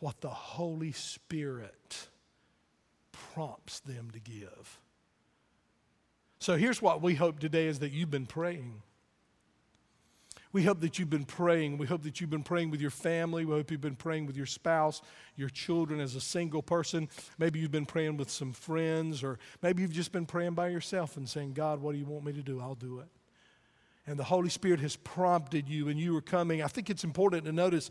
what 0.00 0.20
the 0.20 0.30
Holy 0.30 0.92
Spirit 0.92 2.08
prompts 3.12 3.80
them 3.80 4.10
to 4.12 4.20
give. 4.20 4.78
So 6.38 6.56
here's 6.56 6.80
what 6.80 7.02
we 7.02 7.14
hope 7.14 7.40
today 7.40 7.66
is 7.66 7.80
that 7.80 7.92
you've 7.92 8.10
been 8.10 8.26
praying. 8.26 8.82
We 10.52 10.62
hope 10.62 10.80
that 10.80 10.98
you've 10.98 11.10
been 11.10 11.24
praying. 11.24 11.76
We 11.76 11.86
hope 11.86 12.02
that 12.04 12.20
you've 12.20 12.30
been 12.30 12.42
praying 12.42 12.70
with 12.70 12.80
your 12.80 12.90
family. 12.90 13.44
We 13.44 13.54
hope 13.54 13.70
you've 13.70 13.82
been 13.82 13.96
praying 13.96 14.26
with 14.26 14.36
your 14.36 14.46
spouse, 14.46 15.02
your 15.36 15.50
children 15.50 16.00
as 16.00 16.14
a 16.14 16.20
single 16.20 16.62
person. 16.62 17.10
Maybe 17.36 17.58
you've 17.58 17.70
been 17.70 17.84
praying 17.84 18.16
with 18.16 18.30
some 18.30 18.52
friends, 18.52 19.22
or 19.22 19.38
maybe 19.62 19.82
you've 19.82 19.92
just 19.92 20.10
been 20.10 20.24
praying 20.24 20.54
by 20.54 20.68
yourself 20.68 21.18
and 21.18 21.28
saying, 21.28 21.52
God, 21.52 21.80
what 21.80 21.92
do 21.92 21.98
you 21.98 22.06
want 22.06 22.24
me 22.24 22.32
to 22.32 22.42
do? 22.42 22.60
I'll 22.60 22.74
do 22.74 23.00
it. 23.00 23.08
And 24.06 24.18
the 24.18 24.24
Holy 24.24 24.48
Spirit 24.48 24.80
has 24.80 24.96
prompted 24.96 25.68
you, 25.68 25.88
and 25.88 26.00
you 26.00 26.16
are 26.16 26.22
coming. 26.22 26.62
I 26.62 26.68
think 26.68 26.88
it's 26.88 27.04
important 27.04 27.44
to 27.44 27.52
notice 27.52 27.90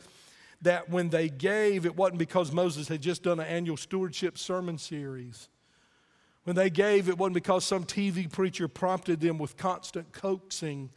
that 0.63 0.89
when 0.89 1.09
they 1.09 1.29
gave, 1.29 1.85
it 1.85 1.95
wasn't 1.95 2.17
because 2.17 2.51
Moses 2.51 2.87
had 2.87 3.01
just 3.01 3.21
done 3.21 3.39
an 3.39 3.45
annual 3.45 3.77
stewardship 3.77 4.35
sermon 4.35 4.79
series. 4.79 5.49
When 6.47 6.55
they 6.55 6.69
gave, 6.69 7.09
it 7.09 7.17
wasn't 7.17 7.33
because 7.33 7.65
some 7.65 7.83
TV 7.83 8.31
preacher 8.31 8.69
prompted 8.69 9.19
them 9.19 9.37
with 9.37 9.57
constant 9.57 10.13
coaxing. 10.13 10.91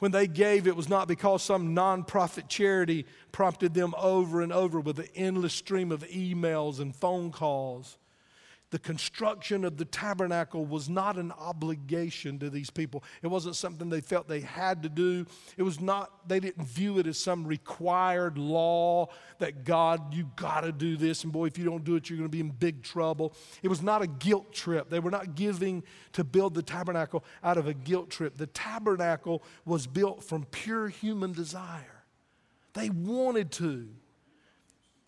When 0.00 0.10
they 0.10 0.26
gave, 0.26 0.66
it 0.66 0.76
was 0.76 0.86
not 0.86 1.08
because 1.08 1.42
some 1.42 1.74
nonprofit 1.74 2.48
charity 2.48 3.06
prompted 3.32 3.72
them 3.72 3.94
over 3.96 4.42
and 4.42 4.52
over 4.52 4.78
with 4.78 4.98
an 4.98 5.08
endless 5.14 5.54
stream 5.54 5.90
of 5.90 6.06
emails 6.08 6.78
and 6.78 6.94
phone 6.94 7.32
calls 7.32 7.96
the 8.70 8.78
construction 8.80 9.64
of 9.64 9.76
the 9.76 9.84
tabernacle 9.84 10.66
was 10.66 10.88
not 10.88 11.16
an 11.16 11.30
obligation 11.32 12.38
to 12.40 12.50
these 12.50 12.68
people. 12.68 13.04
It 13.22 13.28
wasn't 13.28 13.54
something 13.54 13.88
they 13.88 14.00
felt 14.00 14.26
they 14.26 14.40
had 14.40 14.82
to 14.82 14.88
do. 14.88 15.24
It 15.56 15.62
was 15.62 15.80
not, 15.80 16.28
they 16.28 16.40
didn't 16.40 16.66
view 16.66 16.98
it 16.98 17.06
as 17.06 17.16
some 17.16 17.46
required 17.46 18.38
law 18.38 19.06
that 19.38 19.64
God, 19.64 20.12
you 20.12 20.30
got 20.34 20.62
to 20.62 20.72
do 20.72 20.96
this, 20.96 21.22
and 21.22 21.32
boy, 21.32 21.46
if 21.46 21.56
you 21.56 21.64
don't 21.64 21.84
do 21.84 21.94
it, 21.94 22.10
you're 22.10 22.18
going 22.18 22.28
to 22.28 22.32
be 22.32 22.40
in 22.40 22.50
big 22.50 22.82
trouble. 22.82 23.34
It 23.62 23.68
was 23.68 23.82
not 23.82 24.02
a 24.02 24.08
guilt 24.08 24.52
trip. 24.52 24.90
They 24.90 24.98
were 24.98 25.12
not 25.12 25.36
giving 25.36 25.84
to 26.14 26.24
build 26.24 26.54
the 26.54 26.62
tabernacle 26.62 27.22
out 27.44 27.58
of 27.58 27.68
a 27.68 27.74
guilt 27.74 28.10
trip. 28.10 28.36
The 28.36 28.48
tabernacle 28.48 29.44
was 29.64 29.86
built 29.86 30.24
from 30.24 30.44
pure 30.46 30.88
human 30.88 31.32
desire. 31.32 32.02
They 32.74 32.90
wanted 32.90 33.52
to. 33.52 33.88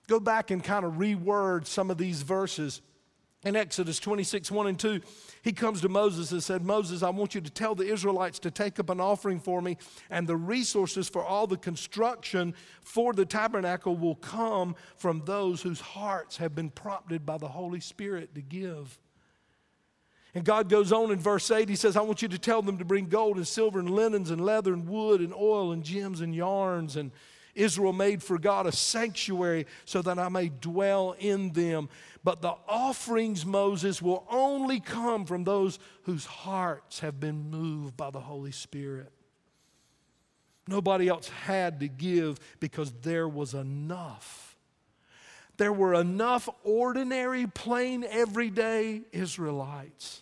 Go 0.07 0.21
back 0.21 0.51
and 0.51 0.65
kind 0.65 0.87
of 0.87 0.95
reword 0.95 1.67
some 1.67 1.91
of 1.91 1.99
these 1.99 2.23
verses 2.23 2.81
in 3.45 3.55
Exodus 3.55 4.01
26, 4.01 4.51
1 4.51 4.67
and 4.67 4.79
2, 4.79 5.01
he 5.43 5.53
comes 5.53 5.81
to 5.83 5.89
Moses 5.89 6.33
and 6.33 6.43
said, 6.43 6.65
Moses, 6.65 7.05
I 7.05 7.11
want 7.11 7.37
you 7.37 7.41
to 7.41 7.51
tell 7.51 7.77
the 7.77 7.87
Israelites 7.87 8.41
to 8.41 8.51
take 8.51 8.81
up 8.81 8.91
an 8.91 9.01
offering 9.01 9.39
for 9.39 9.63
me, 9.63 9.77
and 10.11 10.27
the 10.27 10.37
resources 10.37 11.09
for 11.09 11.25
all 11.25 11.47
the 11.47 11.57
construction 11.57 12.55
for 12.81 13.13
the 13.13 13.25
tabernacle 13.25 13.97
will 13.97 14.17
come 14.17 14.75
from 14.97 15.23
those 15.25 15.63
whose 15.63 15.81
hearts 15.81 16.39
have 16.39 16.55
been 16.55 16.71
prompted 16.71 17.25
by 17.25 17.39
the 17.39 17.49
Holy 17.49 17.81
Spirit 17.81 18.35
to 18.35 18.43
give. 18.43 18.99
And 20.35 20.45
God 20.45 20.69
goes 20.69 20.93
on 20.93 21.13
in 21.13 21.19
verse 21.19 21.51
8, 21.51 21.69
He 21.69 21.77
says, 21.77 21.97
I 21.97 22.03
want 22.03 22.23
you 22.23 22.29
to 22.29 22.39
tell 22.39 22.61
them 22.61 22.79
to 22.79 22.85
bring 22.85 23.07
gold 23.07 23.37
and 23.37 23.47
silver 23.47 23.79
and 23.79 23.89
linens 23.89 24.31
and 24.31 24.41
leather 24.41 24.73
and 24.73 24.89
wood 24.89 25.21
and 25.21 25.33
oil 25.33 25.71
and 25.71 25.85
gems 25.85 26.21
and 26.21 26.35
yarns 26.35 26.97
and 26.97 27.13
Israel 27.59 27.93
made 27.93 28.23
for 28.23 28.39
God 28.39 28.67
a 28.67 28.73
sanctuary 28.73 29.67
so 29.85 30.01
that 30.03 30.19
I 30.19 30.29
may 30.29 30.49
dwell 30.49 31.17
in 31.19 31.53
them. 31.53 31.89
But 32.29 32.43
the 32.43 32.57
offerings, 32.69 33.47
Moses, 33.47 34.03
will 34.03 34.27
only 34.29 34.81
come 34.81 35.25
from 35.25 35.45
those 35.45 35.79
whose 36.03 36.27
hearts 36.27 37.01
have 37.01 37.19
been 37.19 37.49
moved 37.51 37.97
by 37.97 38.11
the 38.11 38.21
Holy 38.21 38.53
Spirit. 38.53 39.11
Nobody 40.67 41.09
else 41.09 41.31
had 41.31 41.81
to 41.81 41.89
give 41.89 42.39
because 42.61 42.93
there 43.01 43.27
was 43.27 43.55
enough. 43.55 44.59
There 45.57 45.73
were 45.73 45.95
enough 45.95 46.51
ordinary, 46.65 47.47
plain, 47.47 48.05
everyday 48.05 49.05
Israelites 49.11 50.21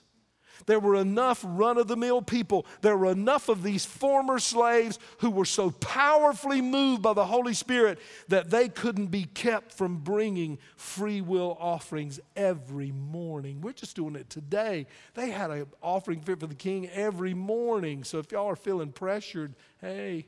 there 0.67 0.81
were 0.81 0.97
enough 0.97 1.45
run 1.47 1.79
of 1.79 1.87
the 1.87 1.97
mill 1.97 2.21
people. 2.21 2.67
There 2.81 2.97
were 2.97 3.11
enough 3.11 3.49
of 3.49 3.63
these 3.63 3.85
former 3.85 4.39
slaves 4.39 4.99
who 5.19 5.31
were 5.31 5.45
so 5.45 5.71
powerfully 5.71 6.61
moved 6.61 7.03
by 7.03 7.13
the 7.13 7.25
Holy 7.25 7.55
Spirit 7.55 7.99
that 8.29 8.51
they 8.51 8.69
couldn't 8.69 9.07
be 9.07 9.25
kept 9.25 9.73
from 9.73 9.99
bringing 9.99 10.59
free 10.77 11.21
will 11.21 11.57
offerings 11.61 12.21
every 12.37 12.93
morning. 12.93 13.61
We're 13.61 13.73
just 13.73 13.97
doing 13.97 14.17
it 14.17 14.29
today. 14.29 14.87
They 15.15 15.31
had 15.31 15.51
an 15.51 15.67
offering 15.83 16.21
fit 16.21 16.41
for 16.41 16.47
the 16.47 16.55
king 16.55 16.89
every 16.89 17.35
morning. 17.35 18.05
So 18.05 18.19
if 18.19 18.33
y'all 18.33 18.49
are 18.49 18.57
feeling 18.57 18.93
pressured, 18.93 19.55
hey, 19.81 20.27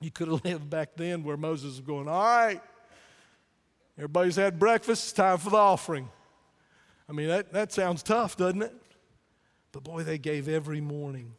you 0.00 0.10
could 0.10 0.28
have 0.28 0.44
lived 0.44 0.70
back 0.70 0.90
then 0.96 1.22
where 1.24 1.36
Moses 1.36 1.70
was 1.70 1.80
going, 1.80 2.08
all 2.08 2.22
right, 2.22 2.60
everybody's 3.96 4.36
had 4.36 4.58
breakfast, 4.58 5.04
it's 5.04 5.12
time 5.12 5.38
for 5.38 5.50
the 5.50 5.56
offering. 5.56 6.08
I 7.12 7.14
mean, 7.14 7.28
that, 7.28 7.52
that 7.52 7.72
sounds 7.72 8.02
tough, 8.02 8.38
doesn't 8.38 8.62
it? 8.62 8.72
But 9.70 9.84
boy, 9.84 10.02
they 10.02 10.16
gave 10.16 10.48
every 10.48 10.80
morning. 10.80 11.34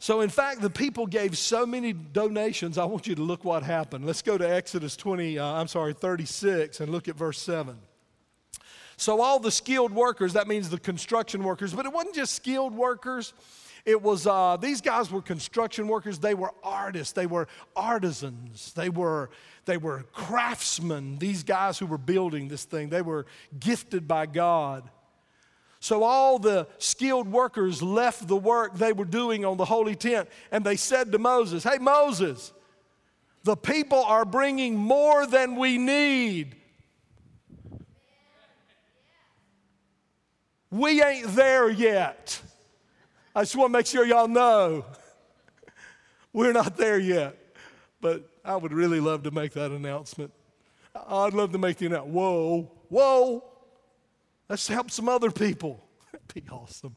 So, 0.00 0.22
in 0.22 0.28
fact, 0.28 0.60
the 0.60 0.70
people 0.70 1.06
gave 1.06 1.38
so 1.38 1.64
many 1.64 1.92
donations. 1.92 2.78
I 2.78 2.84
want 2.84 3.06
you 3.06 3.14
to 3.14 3.22
look 3.22 3.44
what 3.44 3.62
happened. 3.62 4.04
Let's 4.04 4.22
go 4.22 4.36
to 4.36 4.44
Exodus 4.44 4.96
20, 4.96 5.38
uh, 5.38 5.46
I'm 5.46 5.68
sorry, 5.68 5.94
36, 5.94 6.80
and 6.80 6.90
look 6.90 7.06
at 7.06 7.14
verse 7.14 7.38
7. 7.38 7.78
So, 8.96 9.20
all 9.20 9.38
the 9.38 9.52
skilled 9.52 9.92
workers, 9.92 10.32
that 10.32 10.48
means 10.48 10.68
the 10.68 10.80
construction 10.80 11.44
workers, 11.44 11.72
but 11.72 11.86
it 11.86 11.92
wasn't 11.92 12.16
just 12.16 12.34
skilled 12.34 12.74
workers. 12.74 13.34
It 13.86 14.02
was, 14.02 14.26
uh, 14.26 14.56
these 14.60 14.80
guys 14.80 15.12
were 15.12 15.22
construction 15.22 15.86
workers. 15.86 16.18
They 16.18 16.34
were 16.34 16.52
artists. 16.64 17.12
They 17.12 17.26
were 17.26 17.46
artisans. 17.76 18.72
They 18.72 18.88
were, 18.88 19.30
they 19.64 19.76
were 19.76 20.04
craftsmen. 20.12 21.18
These 21.18 21.44
guys 21.44 21.78
who 21.78 21.86
were 21.86 21.96
building 21.96 22.48
this 22.48 22.64
thing, 22.64 22.88
they 22.88 23.00
were 23.00 23.26
gifted 23.60 24.08
by 24.08 24.26
God. 24.26 24.90
So 25.78 26.02
all 26.02 26.40
the 26.40 26.66
skilled 26.78 27.30
workers 27.30 27.80
left 27.80 28.26
the 28.26 28.36
work 28.36 28.76
they 28.76 28.92
were 28.92 29.04
doing 29.04 29.44
on 29.44 29.56
the 29.56 29.64
holy 29.64 29.94
tent 29.94 30.28
and 30.50 30.64
they 30.64 30.74
said 30.74 31.12
to 31.12 31.18
Moses, 31.18 31.62
Hey, 31.62 31.78
Moses, 31.78 32.52
the 33.44 33.56
people 33.56 34.02
are 34.02 34.24
bringing 34.24 34.76
more 34.76 35.28
than 35.28 35.54
we 35.54 35.78
need. 35.78 36.56
We 40.72 41.00
ain't 41.00 41.36
there 41.36 41.70
yet. 41.70 42.42
I 43.36 43.42
just 43.42 43.54
want 43.54 43.70
to 43.70 43.78
make 43.78 43.84
sure 43.84 44.06
y'all 44.06 44.28
know 44.28 44.86
we're 46.32 46.54
not 46.54 46.78
there 46.78 46.98
yet. 46.98 47.36
But 48.00 48.26
I 48.42 48.56
would 48.56 48.72
really 48.72 48.98
love 48.98 49.24
to 49.24 49.30
make 49.30 49.52
that 49.52 49.72
announcement. 49.72 50.32
I'd 50.94 51.34
love 51.34 51.52
to 51.52 51.58
make 51.58 51.76
the 51.76 51.84
announcement. 51.84 52.14
Whoa, 52.14 52.72
whoa, 52.88 53.44
let's 54.48 54.66
help 54.66 54.90
some 54.90 55.10
other 55.10 55.30
people. 55.30 55.86
That'd 56.12 56.32
be 56.34 56.44
awesome. 56.50 56.96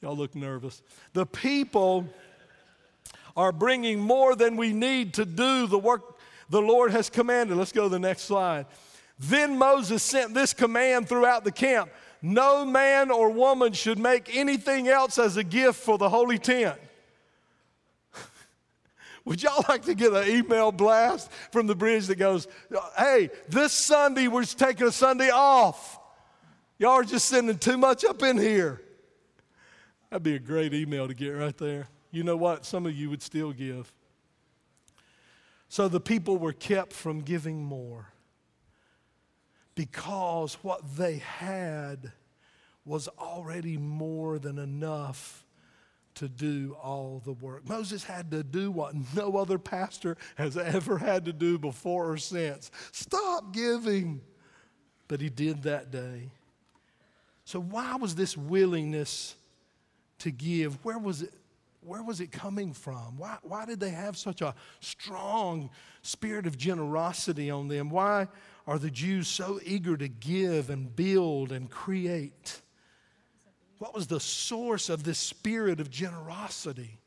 Y'all 0.00 0.16
look 0.16 0.34
nervous. 0.34 0.80
The 1.12 1.26
people 1.26 2.08
are 3.36 3.52
bringing 3.52 4.00
more 4.00 4.34
than 4.34 4.56
we 4.56 4.72
need 4.72 5.12
to 5.14 5.26
do 5.26 5.66
the 5.66 5.78
work 5.78 6.18
the 6.48 6.62
Lord 6.62 6.92
has 6.92 7.10
commanded. 7.10 7.58
Let's 7.58 7.72
go 7.72 7.82
to 7.82 7.88
the 7.90 7.98
next 7.98 8.22
slide. 8.22 8.64
Then 9.18 9.58
Moses 9.58 10.02
sent 10.02 10.32
this 10.32 10.54
command 10.54 11.10
throughout 11.10 11.44
the 11.44 11.52
camp 11.52 11.90
no 12.22 12.64
man 12.64 13.10
or 13.10 13.30
woman 13.30 13.72
should 13.72 13.98
make 13.98 14.34
anything 14.34 14.88
else 14.88 15.18
as 15.18 15.36
a 15.36 15.44
gift 15.44 15.80
for 15.80 15.98
the 15.98 16.08
holy 16.08 16.38
tent. 16.38 16.78
Would 19.24 19.42
y'all 19.42 19.64
like 19.68 19.84
to 19.84 19.94
get 19.94 20.12
an 20.12 20.28
email 20.28 20.72
blast 20.72 21.30
from 21.52 21.66
the 21.66 21.74
bridge 21.74 22.06
that 22.08 22.16
goes, 22.16 22.48
hey, 22.96 23.30
this 23.48 23.72
Sunday 23.72 24.28
we're 24.28 24.44
taking 24.44 24.88
a 24.88 24.92
Sunday 24.92 25.30
off. 25.30 25.98
Y'all 26.78 26.92
are 26.92 27.04
just 27.04 27.26
sending 27.26 27.58
too 27.58 27.76
much 27.76 28.04
up 28.04 28.22
in 28.22 28.38
here. 28.38 28.80
That'd 30.10 30.22
be 30.22 30.34
a 30.34 30.38
great 30.38 30.72
email 30.72 31.06
to 31.06 31.14
get 31.14 31.30
right 31.30 31.56
there. 31.56 31.88
You 32.10 32.22
know 32.22 32.36
what? 32.36 32.64
Some 32.64 32.86
of 32.86 32.94
you 32.94 33.10
would 33.10 33.22
still 33.22 33.52
give. 33.52 33.92
So 35.68 35.88
the 35.88 36.00
people 36.00 36.38
were 36.38 36.52
kept 36.52 36.92
from 36.92 37.20
giving 37.20 37.62
more 37.62 38.06
because 39.78 40.54
what 40.62 40.80
they 40.96 41.18
had 41.18 42.10
was 42.84 43.06
already 43.16 43.76
more 43.76 44.40
than 44.40 44.58
enough 44.58 45.44
to 46.16 46.28
do 46.28 46.76
all 46.82 47.22
the 47.24 47.34
work. 47.34 47.68
Moses 47.68 48.02
had 48.02 48.32
to 48.32 48.42
do 48.42 48.72
what 48.72 48.92
no 49.14 49.36
other 49.36 49.56
pastor 49.56 50.16
has 50.34 50.56
ever 50.56 50.98
had 50.98 51.26
to 51.26 51.32
do 51.32 51.58
before 51.58 52.10
or 52.10 52.16
since 52.16 52.72
stop 52.90 53.54
giving. 53.54 54.20
But 55.06 55.20
he 55.20 55.28
did 55.28 55.62
that 55.62 55.92
day. 55.92 56.32
So, 57.44 57.60
why 57.60 57.94
was 57.94 58.16
this 58.16 58.36
willingness 58.36 59.36
to 60.18 60.32
give? 60.32 60.84
Where 60.84 60.98
was 60.98 61.22
it? 61.22 61.32
Where 61.82 62.02
was 62.02 62.20
it 62.20 62.32
coming 62.32 62.72
from? 62.72 63.16
Why, 63.16 63.38
why 63.42 63.64
did 63.64 63.78
they 63.78 63.90
have 63.90 64.16
such 64.16 64.42
a 64.42 64.56
strong 64.80 65.70
spirit 66.02 66.48
of 66.48 66.58
generosity 66.58 67.48
on 67.48 67.68
them? 67.68 67.88
Why 67.88 68.26
are 68.68 68.78
the 68.78 68.90
Jews 68.90 69.26
so 69.26 69.58
eager 69.64 69.96
to 69.96 70.08
give 70.08 70.68
and 70.68 70.94
build 70.94 71.52
and 71.52 71.70
create? 71.70 72.60
What 73.78 73.94
was 73.94 74.08
the 74.08 74.20
source 74.20 74.90
of 74.90 75.04
this 75.04 75.18
spirit 75.18 75.80
of 75.80 75.90
generosity? 75.90 77.00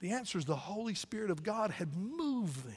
The 0.00 0.10
answer 0.10 0.38
is 0.38 0.44
the 0.44 0.56
Holy 0.56 0.96
Spirit 0.96 1.30
of 1.30 1.44
God 1.44 1.70
had 1.70 1.96
moved 1.96 2.64
them. 2.66 2.74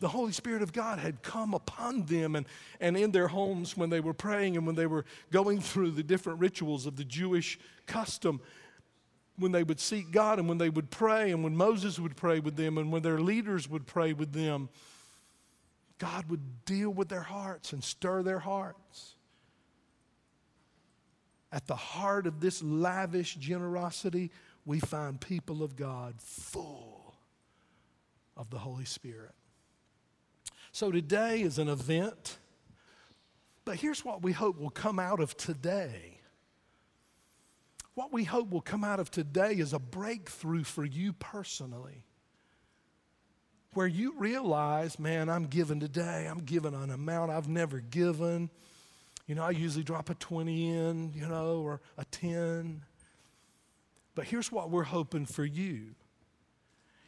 The 0.00 0.08
Holy 0.08 0.32
Spirit 0.32 0.62
of 0.62 0.72
God 0.72 1.00
had 1.00 1.22
come 1.22 1.52
upon 1.52 2.06
them 2.06 2.34
and, 2.34 2.46
and 2.80 2.96
in 2.96 3.10
their 3.10 3.28
homes 3.28 3.76
when 3.76 3.90
they 3.90 4.00
were 4.00 4.14
praying 4.14 4.56
and 4.56 4.66
when 4.66 4.76
they 4.76 4.86
were 4.86 5.04
going 5.30 5.60
through 5.60 5.90
the 5.90 6.02
different 6.02 6.40
rituals 6.40 6.86
of 6.86 6.96
the 6.96 7.04
Jewish 7.04 7.58
custom 7.86 8.40
when 9.38 9.52
they 9.52 9.64
would 9.64 9.80
seek 9.80 10.12
God 10.12 10.38
and 10.38 10.48
when 10.48 10.58
they 10.58 10.70
would 10.70 10.90
pray 10.90 11.30
and 11.30 11.44
when 11.44 11.54
Moses 11.54 11.98
would 11.98 12.16
pray 12.16 12.40
with 12.40 12.56
them 12.56 12.78
and 12.78 12.90
when 12.90 13.02
their 13.02 13.20
leaders 13.20 13.68
would 13.68 13.86
pray 13.86 14.14
with 14.14 14.32
them. 14.32 14.70
God 15.98 16.30
would 16.30 16.64
deal 16.64 16.90
with 16.90 17.08
their 17.08 17.22
hearts 17.22 17.72
and 17.72 17.82
stir 17.82 18.22
their 18.22 18.38
hearts. 18.38 19.16
At 21.50 21.66
the 21.66 21.76
heart 21.76 22.26
of 22.26 22.40
this 22.40 22.62
lavish 22.62 23.34
generosity, 23.36 24.30
we 24.64 24.80
find 24.80 25.20
people 25.20 25.62
of 25.62 25.76
God 25.76 26.14
full 26.18 27.16
of 28.36 28.50
the 28.50 28.58
Holy 28.58 28.84
Spirit. 28.84 29.34
So 30.72 30.92
today 30.92 31.40
is 31.40 31.58
an 31.58 31.68
event, 31.68 32.38
but 33.64 33.76
here's 33.76 34.04
what 34.04 34.22
we 34.22 34.32
hope 34.32 34.58
will 34.58 34.70
come 34.70 34.98
out 34.98 35.20
of 35.20 35.36
today. 35.36 36.20
What 37.94 38.12
we 38.12 38.24
hope 38.24 38.50
will 38.50 38.60
come 38.60 38.84
out 38.84 39.00
of 39.00 39.10
today 39.10 39.54
is 39.54 39.72
a 39.72 39.78
breakthrough 39.78 40.62
for 40.62 40.84
you 40.84 41.12
personally 41.14 42.04
where 43.78 43.86
you 43.86 44.12
realize, 44.18 44.98
man, 44.98 45.28
I'm 45.28 45.44
giving 45.44 45.78
today, 45.78 46.26
I'm 46.28 46.40
giving 46.40 46.74
an 46.74 46.90
amount 46.90 47.30
I've 47.30 47.46
never 47.46 47.78
given. 47.78 48.50
You 49.28 49.36
know, 49.36 49.44
I 49.44 49.50
usually 49.50 49.84
drop 49.84 50.10
a 50.10 50.14
20 50.14 50.70
in, 50.70 51.12
you 51.12 51.28
know, 51.28 51.60
or 51.60 51.80
a 51.96 52.04
10. 52.06 52.82
But 54.16 54.24
here's 54.24 54.50
what 54.50 54.70
we're 54.70 54.82
hoping 54.82 55.26
for 55.26 55.44
you 55.44 55.94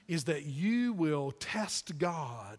is 0.06 0.22
that 0.26 0.44
you 0.44 0.92
will 0.92 1.32
test 1.40 1.98
God 1.98 2.58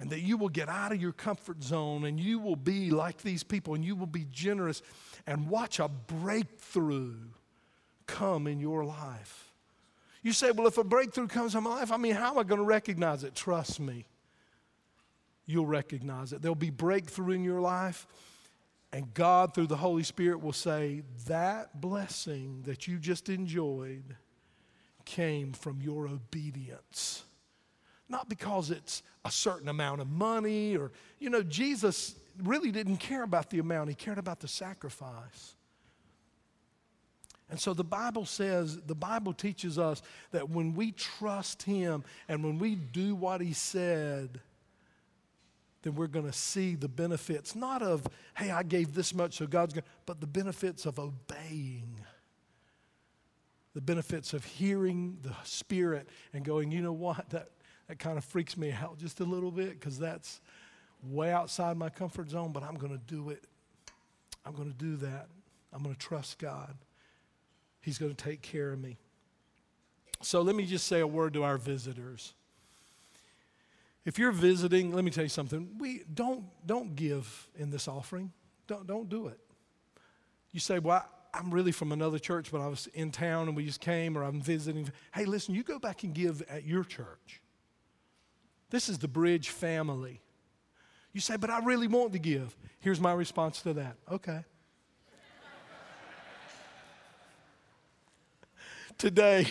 and 0.00 0.10
that 0.10 0.22
you 0.22 0.36
will 0.36 0.48
get 0.48 0.68
out 0.68 0.90
of 0.90 1.00
your 1.00 1.12
comfort 1.12 1.62
zone 1.62 2.04
and 2.06 2.18
you 2.18 2.40
will 2.40 2.56
be 2.56 2.90
like 2.90 3.18
these 3.18 3.44
people 3.44 3.74
and 3.74 3.84
you 3.84 3.94
will 3.94 4.06
be 4.06 4.26
generous 4.32 4.82
and 5.28 5.48
watch 5.48 5.78
a 5.78 5.86
breakthrough 5.86 7.18
come 8.08 8.48
in 8.48 8.58
your 8.58 8.84
life. 8.84 9.47
You 10.22 10.32
say, 10.32 10.50
well, 10.50 10.66
if 10.66 10.78
a 10.78 10.84
breakthrough 10.84 11.28
comes 11.28 11.54
in 11.54 11.62
my 11.62 11.70
life, 11.70 11.92
I 11.92 11.96
mean, 11.96 12.14
how 12.14 12.32
am 12.32 12.38
I 12.38 12.42
going 12.42 12.60
to 12.60 12.66
recognize 12.66 13.24
it? 13.24 13.34
Trust 13.34 13.80
me. 13.80 14.06
You'll 15.46 15.66
recognize 15.66 16.32
it. 16.32 16.42
There'll 16.42 16.54
be 16.54 16.70
breakthrough 16.70 17.34
in 17.34 17.44
your 17.44 17.60
life, 17.60 18.06
and 18.92 19.12
God, 19.14 19.54
through 19.54 19.68
the 19.68 19.76
Holy 19.76 20.02
Spirit, 20.02 20.42
will 20.42 20.52
say, 20.52 21.02
That 21.26 21.80
blessing 21.80 22.62
that 22.66 22.86
you 22.86 22.98
just 22.98 23.28
enjoyed 23.28 24.16
came 25.04 25.52
from 25.52 25.80
your 25.80 26.06
obedience. 26.06 27.24
Not 28.10 28.28
because 28.28 28.70
it's 28.70 29.02
a 29.24 29.30
certain 29.30 29.68
amount 29.68 30.00
of 30.00 30.08
money 30.08 30.76
or, 30.76 30.92
you 31.18 31.30
know, 31.30 31.42
Jesus 31.42 32.14
really 32.42 32.70
didn't 32.70 32.98
care 32.98 33.22
about 33.22 33.50
the 33.50 33.58
amount, 33.58 33.88
he 33.88 33.94
cared 33.94 34.18
about 34.18 34.40
the 34.40 34.48
sacrifice. 34.48 35.54
And 37.50 37.58
so 37.58 37.72
the 37.72 37.84
Bible 37.84 38.26
says, 38.26 38.78
the 38.86 38.94
Bible 38.94 39.32
teaches 39.32 39.78
us 39.78 40.02
that 40.32 40.50
when 40.50 40.74
we 40.74 40.92
trust 40.92 41.62
Him 41.62 42.04
and 42.28 42.44
when 42.44 42.58
we 42.58 42.74
do 42.74 43.14
what 43.14 43.40
He 43.40 43.52
said, 43.52 44.40
then 45.82 45.94
we're 45.94 46.08
going 46.08 46.26
to 46.26 46.32
see 46.32 46.74
the 46.74 46.88
benefits, 46.88 47.54
not 47.54 47.82
of, 47.82 48.06
hey, 48.36 48.50
I 48.50 48.62
gave 48.62 48.94
this 48.94 49.14
much, 49.14 49.36
so 49.38 49.46
God's 49.46 49.74
going 49.74 49.84
to, 49.84 49.88
but 50.06 50.20
the 50.20 50.26
benefits 50.26 50.86
of 50.86 50.98
obeying. 50.98 52.00
The 53.74 53.80
benefits 53.80 54.34
of 54.34 54.44
hearing 54.44 55.18
the 55.22 55.34
Spirit 55.44 56.08
and 56.32 56.44
going, 56.44 56.72
you 56.72 56.82
know 56.82 56.92
what, 56.92 57.30
that, 57.30 57.50
that 57.86 57.98
kind 57.98 58.18
of 58.18 58.24
freaks 58.24 58.56
me 58.56 58.72
out 58.72 58.98
just 58.98 59.20
a 59.20 59.24
little 59.24 59.52
bit 59.52 59.78
because 59.78 59.98
that's 59.98 60.40
way 61.02 61.32
outside 61.32 61.76
my 61.76 61.88
comfort 61.88 62.28
zone, 62.28 62.52
but 62.52 62.62
I'm 62.62 62.74
going 62.74 62.92
to 62.92 63.14
do 63.14 63.30
it. 63.30 63.44
I'm 64.44 64.54
going 64.54 64.70
to 64.70 64.76
do 64.76 64.96
that. 64.96 65.28
I'm 65.72 65.82
going 65.82 65.94
to 65.94 66.00
trust 66.00 66.38
God. 66.38 66.74
He's 67.88 67.96
going 67.96 68.14
to 68.14 68.22
take 68.22 68.42
care 68.42 68.70
of 68.70 68.78
me. 68.78 68.98
So 70.20 70.42
let 70.42 70.54
me 70.54 70.66
just 70.66 70.86
say 70.86 71.00
a 71.00 71.06
word 71.06 71.32
to 71.32 71.42
our 71.42 71.56
visitors. 71.56 72.34
If 74.04 74.18
you're 74.18 74.30
visiting, 74.30 74.92
let 74.92 75.06
me 75.06 75.10
tell 75.10 75.24
you 75.24 75.30
something. 75.30 75.70
We 75.78 76.02
don't 76.12 76.44
don't 76.66 76.94
give 76.94 77.48
in 77.56 77.70
this 77.70 77.88
offering. 77.88 78.30
Don't 78.66 78.86
don't 78.86 79.08
do 79.08 79.28
it. 79.28 79.40
You 80.52 80.60
say, 80.60 80.78
"Well, 80.78 81.02
I'm 81.32 81.50
really 81.50 81.72
from 81.72 81.90
another 81.90 82.18
church, 82.18 82.52
but 82.52 82.60
I 82.60 82.66
was 82.66 82.88
in 82.88 83.10
town 83.10 83.48
and 83.48 83.56
we 83.56 83.64
just 83.64 83.80
came 83.80 84.18
or 84.18 84.22
I'm 84.22 84.42
visiting." 84.42 84.92
Hey, 85.14 85.24
listen, 85.24 85.54
you 85.54 85.62
go 85.62 85.78
back 85.78 86.04
and 86.04 86.14
give 86.14 86.42
at 86.42 86.64
your 86.64 86.84
church. 86.84 87.40
This 88.68 88.90
is 88.90 88.98
the 88.98 89.08
Bridge 89.08 89.48
family. 89.48 90.20
You 91.14 91.22
say, 91.22 91.36
"But 91.36 91.48
I 91.48 91.60
really 91.60 91.88
want 91.88 92.12
to 92.12 92.18
give." 92.18 92.54
Here's 92.80 93.00
my 93.00 93.14
response 93.14 93.62
to 93.62 93.72
that. 93.72 93.96
Okay. 94.12 94.44
Today, 98.98 99.46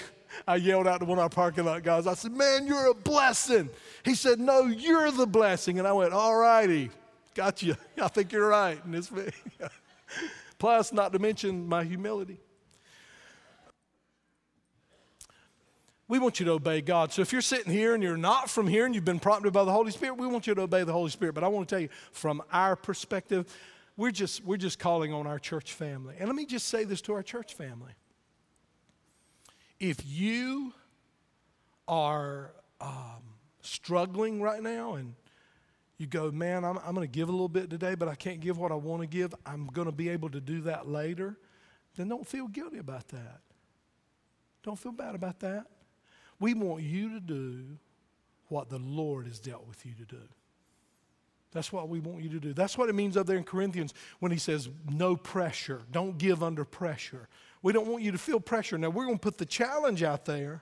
I 0.45 0.57
yelled 0.57 0.87
out 0.87 0.99
to 0.99 1.05
one 1.05 1.17
of 1.17 1.23
our 1.23 1.29
parking 1.29 1.63
lot 1.63 1.81
guys. 1.81 2.05
I 2.05 2.13
said, 2.13 2.33
Man, 2.33 2.67
you're 2.67 2.87
a 2.87 2.93
blessing. 2.93 3.69
He 4.03 4.13
said, 4.13 4.39
No, 4.39 4.65
you're 4.65 5.09
the 5.09 5.25
blessing. 5.25 5.79
And 5.79 5.87
I 5.87 5.93
went, 5.93 6.13
All 6.13 6.35
righty, 6.35 6.91
got 7.33 7.63
you. 7.63 7.77
I 8.01 8.09
think 8.09 8.33
you're 8.33 8.47
right. 8.47 8.83
And 8.83 8.93
it's 8.93 9.09
Plus, 10.59 10.91
not 10.91 11.13
to 11.13 11.19
mention 11.19 11.67
my 11.67 11.83
humility. 11.83 12.39
We 16.09 16.19
want 16.19 16.39
you 16.39 16.45
to 16.45 16.53
obey 16.53 16.81
God. 16.81 17.11
So 17.11 17.21
if 17.21 17.31
you're 17.31 17.41
sitting 17.41 17.71
here 17.71 17.93
and 17.93 18.01
you're 18.01 18.17
not 18.17 18.49
from 18.49 18.67
here 18.67 18.85
and 18.85 18.95
you've 18.95 19.05
been 19.05 19.19
prompted 19.19 19.51
by 19.51 19.65
the 19.65 19.71
Holy 19.71 19.91
Spirit, 19.91 20.17
we 20.17 20.25
want 20.25 20.47
you 20.47 20.55
to 20.55 20.61
obey 20.61 20.83
the 20.83 20.93
Holy 20.93 21.09
Spirit. 21.09 21.35
But 21.35 21.43
I 21.43 21.49
want 21.49 21.67
to 21.67 21.75
tell 21.75 21.81
you, 21.81 21.89
from 22.11 22.41
our 22.51 22.77
perspective, 22.77 23.53
we're 23.97 24.11
just, 24.11 24.43
we're 24.45 24.57
just 24.57 24.79
calling 24.79 25.13
on 25.13 25.27
our 25.27 25.37
church 25.37 25.73
family. 25.73 26.15
And 26.17 26.27
let 26.27 26.35
me 26.35 26.45
just 26.45 26.67
say 26.67 26.85
this 26.85 27.01
to 27.01 27.13
our 27.13 27.23
church 27.23 27.55
family. 27.55 27.91
If 29.79 30.05
you 30.05 30.73
are 31.87 32.51
um, 32.81 33.23
struggling 33.61 34.41
right 34.41 34.61
now 34.61 34.95
and 34.95 35.15
you 35.97 36.07
go, 36.07 36.31
man, 36.31 36.63
I'm, 36.63 36.77
I'm 36.79 36.93
going 36.93 37.07
to 37.07 37.11
give 37.11 37.29
a 37.29 37.31
little 37.31 37.49
bit 37.49 37.69
today, 37.69 37.95
but 37.95 38.07
I 38.07 38.15
can't 38.15 38.39
give 38.39 38.57
what 38.57 38.71
I 38.71 38.75
want 38.75 39.01
to 39.01 39.07
give, 39.07 39.33
I'm 39.45 39.67
going 39.67 39.87
to 39.87 39.91
be 39.91 40.09
able 40.09 40.29
to 40.29 40.39
do 40.39 40.61
that 40.61 40.87
later, 40.87 41.37
then 41.95 42.07
don't 42.07 42.27
feel 42.27 42.47
guilty 42.47 42.77
about 42.77 43.07
that. 43.09 43.41
Don't 44.63 44.77
feel 44.77 44.91
bad 44.91 45.15
about 45.15 45.39
that. 45.39 45.65
We 46.39 46.53
want 46.53 46.83
you 46.83 47.09
to 47.11 47.19
do 47.19 47.77
what 48.49 48.69
the 48.69 48.79
Lord 48.79 49.27
has 49.27 49.39
dealt 49.39 49.67
with 49.67 49.85
you 49.85 49.93
to 49.93 50.05
do. 50.05 50.21
That's 51.51 51.71
what 51.71 51.89
we 51.89 51.99
want 51.99 52.21
you 52.21 52.29
to 52.29 52.39
do. 52.39 52.53
That's 52.53 52.77
what 52.77 52.89
it 52.89 52.93
means 52.93 53.17
up 53.17 53.25
there 53.25 53.37
in 53.37 53.43
Corinthians 53.43 53.93
when 54.19 54.31
he 54.31 54.37
says, 54.37 54.69
no 54.89 55.15
pressure. 55.15 55.81
Don't 55.91 56.17
give 56.17 56.43
under 56.43 56.65
pressure. 56.65 57.29
We 57.61 57.73
don't 57.73 57.87
want 57.87 58.03
you 58.03 58.11
to 58.11 58.17
feel 58.17 58.39
pressure. 58.39 58.77
Now, 58.77 58.89
we're 58.89 59.05
going 59.05 59.17
to 59.17 59.21
put 59.21 59.37
the 59.37 59.45
challenge 59.45 60.03
out 60.03 60.25
there, 60.25 60.61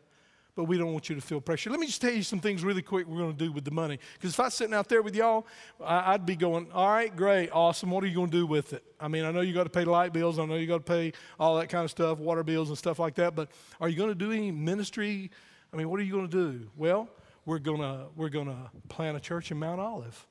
but 0.56 0.64
we 0.64 0.78
don't 0.78 0.94
want 0.94 1.10
you 1.10 1.16
to 1.16 1.22
feel 1.22 1.42
pressure. 1.42 1.70
Let 1.70 1.80
me 1.80 1.86
just 1.86 2.02
tell 2.02 2.14
you 2.14 2.24
some 2.24 2.40
things 2.40 2.64
really 2.64 2.82
quick 2.82 3.08
we're 3.08 3.18
going 3.18 3.36
to 3.36 3.46
do 3.46 3.52
with 3.52 3.66
the 3.66 3.72
money. 3.72 4.00
Because 4.14 4.32
if 4.32 4.40
I 4.40 4.46
was 4.46 4.54
sitting 4.54 4.74
out 4.74 4.88
there 4.88 5.02
with 5.02 5.14
y'all, 5.14 5.46
I'd 5.84 6.26
be 6.26 6.38
going, 6.38 6.72
all 6.72 6.90
right, 6.90 7.14
great, 7.14 7.50
awesome. 7.52 7.92
What 7.92 8.04
are 8.06 8.08
you 8.08 8.16
going 8.16 8.32
to 8.32 8.38
do 8.38 8.48
with 8.48 8.72
it? 8.72 8.84
I 9.00 9.10
mean, 9.10 9.26
I 9.26 9.32
know 9.32 9.42
you 9.42 9.54
got 9.54 9.66
to 9.66 9.70
pay 9.70 9.84
light 9.84 10.14
bills. 10.14 10.40
I 10.40 10.46
know 10.46 10.56
you 10.56 10.68
got 10.68 10.86
to 10.86 10.92
pay 10.92 11.12
all 11.38 11.58
that 11.58 11.68
kind 11.68 11.84
of 11.84 11.92
stuff, 11.92 12.20
water 12.20 12.44
bills 12.44 12.70
and 12.70 12.78
stuff 12.78 13.00
like 13.00 13.16
that. 13.16 13.36
But 13.36 13.50
are 13.82 13.90
you 13.90 13.98
going 13.98 14.10
to 14.10 14.16
do 14.16 14.32
any 14.32 14.50
ministry? 14.50 15.30
I 15.74 15.76
mean, 15.76 15.90
what 15.90 16.00
are 16.00 16.04
you 16.04 16.14
going 16.14 16.30
to 16.30 16.52
do? 16.52 16.70
Well, 16.78 17.10
we're 17.46 17.60
going 17.60 17.82
to, 17.82 18.06
we're 18.16 18.30
going 18.30 18.48
to 18.48 18.72
plant 18.88 19.18
a 19.18 19.20
church 19.20 19.52
in 19.52 19.60
Mount 19.60 19.82
Olive. 19.82 20.26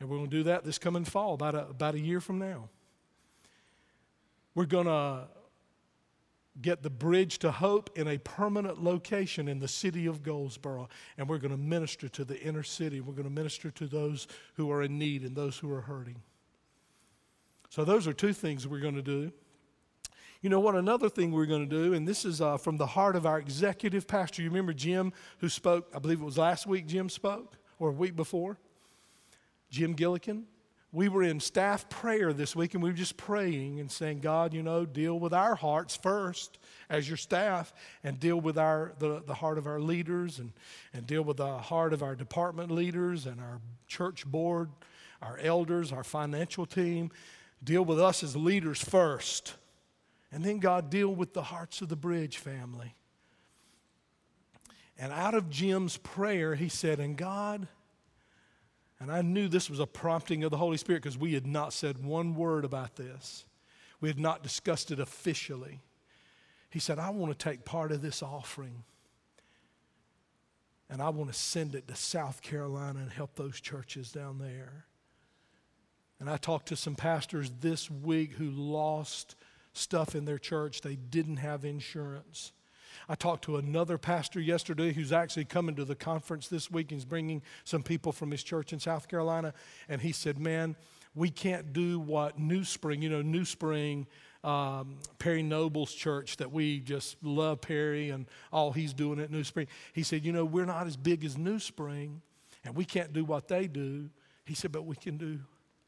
And 0.00 0.10
we're 0.10 0.16
going 0.16 0.30
to 0.30 0.36
do 0.36 0.42
that 0.44 0.64
this 0.64 0.78
coming 0.78 1.04
fall, 1.04 1.34
about 1.34 1.54
a, 1.54 1.68
about 1.68 1.94
a 1.94 2.00
year 2.00 2.20
from 2.20 2.40
now. 2.40 2.68
We're 4.56 4.66
going 4.66 4.86
to 4.86 5.28
get 6.60 6.82
the 6.82 6.90
bridge 6.90 7.38
to 7.38 7.50
hope 7.50 7.90
in 7.96 8.06
a 8.08 8.18
permanent 8.18 8.82
location 8.82 9.48
in 9.48 9.58
the 9.58 9.68
city 9.68 10.06
of 10.06 10.22
Goldsboro. 10.22 10.88
And 11.16 11.28
we're 11.28 11.38
going 11.38 11.52
to 11.52 11.56
minister 11.56 12.08
to 12.10 12.24
the 12.24 12.38
inner 12.40 12.62
city. 12.62 13.00
We're 13.00 13.14
going 13.14 13.24
to 13.24 13.30
minister 13.30 13.70
to 13.70 13.86
those 13.86 14.26
who 14.54 14.70
are 14.70 14.82
in 14.82 14.98
need 14.98 15.22
and 15.22 15.34
those 15.34 15.56
who 15.56 15.72
are 15.72 15.80
hurting. 15.80 16.22
So, 17.70 17.84
those 17.84 18.06
are 18.06 18.12
two 18.12 18.34
things 18.34 18.68
we're 18.68 18.80
going 18.80 18.96
to 18.96 19.02
do. 19.02 19.32
You 20.42 20.50
know 20.50 20.60
what? 20.60 20.74
Another 20.74 21.08
thing 21.08 21.32
we're 21.32 21.46
going 21.46 21.66
to 21.66 21.84
do, 21.84 21.94
and 21.94 22.06
this 22.06 22.24
is 22.24 22.40
uh, 22.40 22.58
from 22.58 22.76
the 22.76 22.86
heart 22.86 23.16
of 23.16 23.24
our 23.24 23.38
executive 23.38 24.06
pastor. 24.06 24.42
You 24.42 24.50
remember 24.50 24.74
Jim, 24.74 25.12
who 25.38 25.48
spoke, 25.48 25.88
I 25.94 26.00
believe 26.00 26.20
it 26.20 26.24
was 26.24 26.36
last 26.36 26.66
week, 26.66 26.86
Jim 26.86 27.08
spoke, 27.08 27.56
or 27.78 27.90
a 27.90 27.92
week 27.92 28.14
before? 28.16 28.58
Jim 29.70 29.94
Gillikin 29.94 30.42
we 30.94 31.08
were 31.08 31.22
in 31.22 31.40
staff 31.40 31.88
prayer 31.88 32.34
this 32.34 32.54
week 32.54 32.74
and 32.74 32.82
we 32.82 32.90
were 32.90 32.96
just 32.96 33.16
praying 33.16 33.80
and 33.80 33.90
saying, 33.90 34.20
God, 34.20 34.52
you 34.52 34.62
know, 34.62 34.84
deal 34.84 35.18
with 35.18 35.32
our 35.32 35.54
hearts 35.54 35.96
first 35.96 36.58
as 36.90 37.08
your 37.08 37.16
staff 37.16 37.72
and 38.04 38.20
deal 38.20 38.38
with 38.38 38.58
our, 38.58 38.92
the, 38.98 39.22
the 39.26 39.32
heart 39.32 39.56
of 39.56 39.66
our 39.66 39.80
leaders 39.80 40.38
and, 40.38 40.52
and 40.92 41.06
deal 41.06 41.22
with 41.22 41.38
the 41.38 41.58
heart 41.58 41.94
of 41.94 42.02
our 42.02 42.14
department 42.14 42.70
leaders 42.70 43.24
and 43.24 43.40
our 43.40 43.58
church 43.86 44.26
board, 44.26 44.68
our 45.22 45.38
elders, 45.38 45.92
our 45.92 46.04
financial 46.04 46.66
team. 46.66 47.10
Deal 47.64 47.84
with 47.84 47.98
us 47.98 48.22
as 48.22 48.36
leaders 48.36 48.82
first. 48.82 49.54
And 50.30 50.44
then, 50.44 50.58
God, 50.58 50.90
deal 50.90 51.14
with 51.14 51.32
the 51.32 51.42
hearts 51.42 51.80
of 51.80 51.88
the 51.88 51.96
bridge 51.96 52.36
family. 52.36 52.94
And 54.98 55.10
out 55.10 55.34
of 55.34 55.48
Jim's 55.48 55.96
prayer, 55.96 56.54
he 56.54 56.68
said, 56.68 57.00
And 57.00 57.16
God, 57.16 57.66
and 59.02 59.10
I 59.10 59.20
knew 59.20 59.48
this 59.48 59.68
was 59.68 59.80
a 59.80 59.86
prompting 59.86 60.44
of 60.44 60.52
the 60.52 60.56
Holy 60.56 60.76
Spirit 60.76 61.02
because 61.02 61.18
we 61.18 61.34
had 61.34 61.44
not 61.44 61.72
said 61.72 62.04
one 62.04 62.36
word 62.36 62.64
about 62.64 62.94
this. 62.94 63.44
We 64.00 64.08
had 64.08 64.18
not 64.18 64.44
discussed 64.44 64.92
it 64.92 65.00
officially. 65.00 65.80
He 66.70 66.78
said, 66.78 67.00
I 67.00 67.10
want 67.10 67.36
to 67.36 67.44
take 67.44 67.64
part 67.64 67.90
of 67.90 68.00
this 68.00 68.22
offering 68.22 68.84
and 70.88 71.02
I 71.02 71.08
want 71.08 71.32
to 71.32 71.38
send 71.38 71.74
it 71.74 71.88
to 71.88 71.96
South 71.96 72.42
Carolina 72.42 73.00
and 73.00 73.10
help 73.10 73.34
those 73.34 73.60
churches 73.60 74.12
down 74.12 74.38
there. 74.38 74.84
And 76.20 76.30
I 76.30 76.36
talked 76.36 76.68
to 76.68 76.76
some 76.76 76.94
pastors 76.94 77.50
this 77.60 77.90
week 77.90 78.34
who 78.34 78.50
lost 78.50 79.34
stuff 79.72 80.14
in 80.14 80.26
their 80.26 80.38
church. 80.38 80.80
They 80.80 80.94
didn't 80.94 81.38
have 81.38 81.64
insurance. 81.64 82.52
I 83.08 83.14
talked 83.14 83.44
to 83.44 83.56
another 83.56 83.98
pastor 83.98 84.40
yesterday 84.40 84.92
who's 84.92 85.12
actually 85.12 85.44
coming 85.44 85.74
to 85.76 85.84
the 85.84 85.94
conference 85.94 86.48
this 86.48 86.70
week. 86.70 86.90
He's 86.90 87.04
bringing 87.04 87.42
some 87.64 87.82
people 87.82 88.12
from 88.12 88.30
his 88.30 88.42
church 88.42 88.72
in 88.72 88.80
South 88.80 89.08
Carolina. 89.08 89.54
And 89.88 90.00
he 90.00 90.12
said, 90.12 90.38
Man, 90.38 90.76
we 91.14 91.30
can't 91.30 91.72
do 91.72 92.00
what 92.00 92.38
New 92.38 92.64
Spring, 92.64 93.02
you 93.02 93.10
know, 93.10 93.22
New 93.22 93.44
Spring, 93.44 94.06
um, 94.44 94.96
Perry 95.18 95.42
Noble's 95.42 95.92
church 95.92 96.36
that 96.38 96.50
we 96.50 96.80
just 96.80 97.22
love 97.22 97.60
Perry 97.60 98.10
and 98.10 98.26
all 98.52 98.72
he's 98.72 98.92
doing 98.92 99.20
at 99.20 99.30
New 99.30 99.44
Spring. 99.44 99.66
He 99.92 100.02
said, 100.02 100.24
You 100.24 100.32
know, 100.32 100.44
we're 100.44 100.66
not 100.66 100.86
as 100.86 100.96
big 100.96 101.24
as 101.24 101.36
New 101.36 101.58
Spring 101.58 102.22
and 102.64 102.74
we 102.74 102.84
can't 102.84 103.12
do 103.12 103.24
what 103.24 103.48
they 103.48 103.66
do. 103.66 104.08
He 104.44 104.54
said, 104.54 104.72
But 104.72 104.84
we 104.84 104.96
can 104.96 105.16
do 105.16 105.40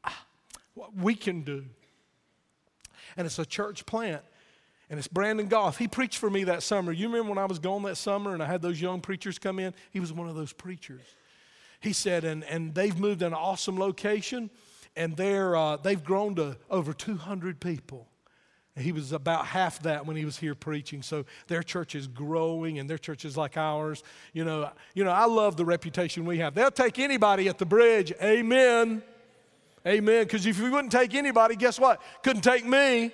ah, 0.03 0.25
what 0.73 0.95
we 0.95 1.15
can 1.15 1.41
do. 1.41 1.65
And 3.17 3.25
it's 3.25 3.39
a 3.39 3.45
church 3.45 3.85
plant 3.85 4.23
and 4.89 4.99
it's 4.99 5.07
Brandon 5.07 5.47
Goff. 5.47 5.77
He 5.77 5.87
preached 5.87 6.17
for 6.17 6.29
me 6.29 6.43
that 6.45 6.63
summer. 6.63 6.91
You 6.91 7.07
remember 7.07 7.29
when 7.29 7.37
I 7.37 7.45
was 7.45 7.59
gone 7.59 7.83
that 7.83 7.97
summer 7.97 8.33
and 8.33 8.43
I 8.43 8.45
had 8.45 8.61
those 8.61 8.79
young 8.79 9.01
preachers 9.01 9.39
come 9.39 9.59
in? 9.59 9.73
He 9.91 9.99
was 9.99 10.13
one 10.13 10.29
of 10.29 10.35
those 10.35 10.53
preachers. 10.53 11.01
He 11.79 11.93
said, 11.93 12.23
and, 12.23 12.43
and 12.43 12.73
they've 12.73 12.97
moved 12.97 13.19
to 13.19 13.27
an 13.27 13.33
awesome 13.33 13.77
location, 13.79 14.49
and 14.95 15.15
they're, 15.17 15.55
uh, 15.55 15.77
they've 15.77 16.03
grown 16.03 16.35
to 16.35 16.57
over 16.69 16.93
200 16.93 17.59
people. 17.59 18.07
He 18.77 18.91
was 18.91 19.13
about 19.13 19.45
half 19.45 19.79
that 19.83 20.05
when 20.05 20.17
he 20.17 20.25
was 20.25 20.37
here 20.37 20.53
preaching. 20.53 21.01
So 21.01 21.23
their 21.47 21.63
church 21.63 21.95
is 21.95 22.07
growing, 22.07 22.77
and 22.77 22.89
their 22.89 22.97
church 22.97 23.23
is 23.23 23.37
like 23.37 23.55
ours. 23.55 24.03
You 24.33 24.43
know, 24.43 24.69
you 24.93 25.05
know, 25.05 25.11
I 25.11 25.25
love 25.25 25.55
the 25.55 25.63
reputation 25.63 26.25
we 26.25 26.39
have. 26.39 26.55
They'll 26.55 26.71
take 26.71 26.99
anybody 26.99 27.47
at 27.47 27.57
the 27.57 27.65
bridge. 27.65 28.11
Amen. 28.21 29.01
Amen. 29.87 30.23
Because 30.23 30.45
if 30.45 30.59
you 30.59 30.71
wouldn't 30.71 30.91
take 30.91 31.13
anybody, 31.13 31.55
guess 31.55 31.79
what? 31.79 32.01
Couldn't 32.21 32.41
take 32.41 32.65
me. 32.65 33.13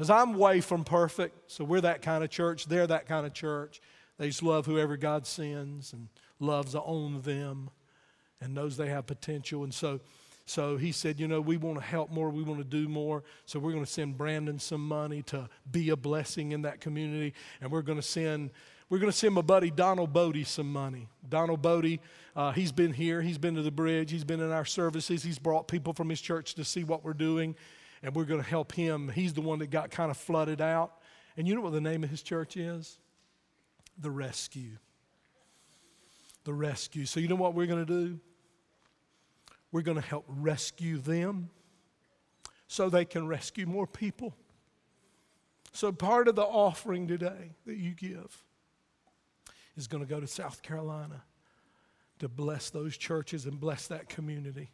Because 0.00 0.08
I'm 0.08 0.32
way 0.32 0.62
from 0.62 0.82
perfect. 0.82 1.50
So 1.50 1.62
we're 1.62 1.82
that 1.82 2.00
kind 2.00 2.24
of 2.24 2.30
church. 2.30 2.64
They're 2.64 2.86
that 2.86 3.06
kind 3.06 3.26
of 3.26 3.34
church. 3.34 3.82
They 4.16 4.28
just 4.28 4.42
love 4.42 4.64
whoever 4.64 4.96
God 4.96 5.26
sends 5.26 5.92
and 5.92 6.08
loves 6.38 6.74
own 6.74 7.20
them 7.20 7.68
and 8.40 8.54
knows 8.54 8.78
they 8.78 8.88
have 8.88 9.04
potential. 9.04 9.62
And 9.62 9.74
so 9.74 10.00
So 10.46 10.78
he 10.78 10.90
said, 10.90 11.20
you 11.20 11.28
know, 11.28 11.42
we 11.42 11.58
want 11.58 11.76
to 11.80 11.84
help 11.84 12.10
more, 12.10 12.30
we 12.30 12.42
want 12.42 12.60
to 12.60 12.64
do 12.64 12.88
more. 12.88 13.24
So 13.44 13.58
we're 13.58 13.72
going 13.72 13.84
to 13.84 13.90
send 13.90 14.16
Brandon 14.16 14.58
some 14.58 14.88
money 14.88 15.20
to 15.24 15.50
be 15.70 15.90
a 15.90 15.96
blessing 15.96 16.52
in 16.52 16.62
that 16.62 16.80
community. 16.80 17.34
And 17.60 17.70
we're 17.70 17.82
going 17.82 17.98
to 17.98 18.02
send 18.02 18.52
we're 18.88 19.00
going 19.00 19.12
to 19.12 19.16
send 19.18 19.34
my 19.34 19.42
buddy 19.42 19.70
Donald 19.70 20.14
Bodie 20.14 20.44
some 20.44 20.72
money. 20.72 21.08
Donald 21.28 21.60
Bodie, 21.60 22.00
uh, 22.34 22.52
he's 22.52 22.72
been 22.72 22.94
here, 22.94 23.20
he's 23.20 23.38
been 23.38 23.54
to 23.54 23.62
the 23.62 23.70
bridge, 23.70 24.10
he's 24.10 24.24
been 24.24 24.40
in 24.40 24.50
our 24.50 24.64
services, 24.64 25.22
he's 25.22 25.38
brought 25.38 25.68
people 25.68 25.92
from 25.92 26.08
his 26.08 26.22
church 26.22 26.54
to 26.54 26.64
see 26.64 26.84
what 26.84 27.04
we're 27.04 27.12
doing, 27.12 27.54
and 28.02 28.14
we're 28.14 28.24
going 28.24 28.42
to 28.42 28.48
help 28.48 28.72
him. 28.72 29.08
He's 29.08 29.34
the 29.34 29.40
one 29.40 29.58
that 29.58 29.70
got 29.70 29.90
kind 29.90 30.10
of 30.10 30.16
flooded 30.16 30.60
out. 30.60 30.94
And 31.36 31.46
you 31.46 31.54
know 31.54 31.60
what 31.60 31.72
the 31.72 31.80
name 31.80 32.04
of 32.04 32.10
his 32.10 32.22
church 32.22 32.56
is? 32.56 32.98
The 33.98 34.10
Rescue. 34.10 34.78
The 36.44 36.54
Rescue. 36.54 37.06
So, 37.06 37.20
you 37.20 37.28
know 37.28 37.36
what 37.36 37.54
we're 37.54 37.66
going 37.66 37.84
to 37.84 37.92
do? 37.92 38.20
We're 39.72 39.82
going 39.82 40.00
to 40.00 40.06
help 40.06 40.24
rescue 40.28 40.98
them 40.98 41.50
so 42.66 42.88
they 42.88 43.04
can 43.04 43.26
rescue 43.26 43.66
more 43.66 43.86
people. 43.86 44.34
So, 45.72 45.92
part 45.92 46.26
of 46.26 46.34
the 46.34 46.42
offering 46.42 47.06
today 47.06 47.52
that 47.66 47.76
you 47.76 47.92
give 47.92 48.42
is 49.76 49.86
going 49.86 50.04
to 50.04 50.08
go 50.08 50.20
to 50.20 50.26
South 50.26 50.62
Carolina 50.62 51.22
to 52.18 52.28
bless 52.28 52.70
those 52.70 52.96
churches 52.96 53.46
and 53.46 53.60
bless 53.60 53.86
that 53.86 54.08
community 54.08 54.70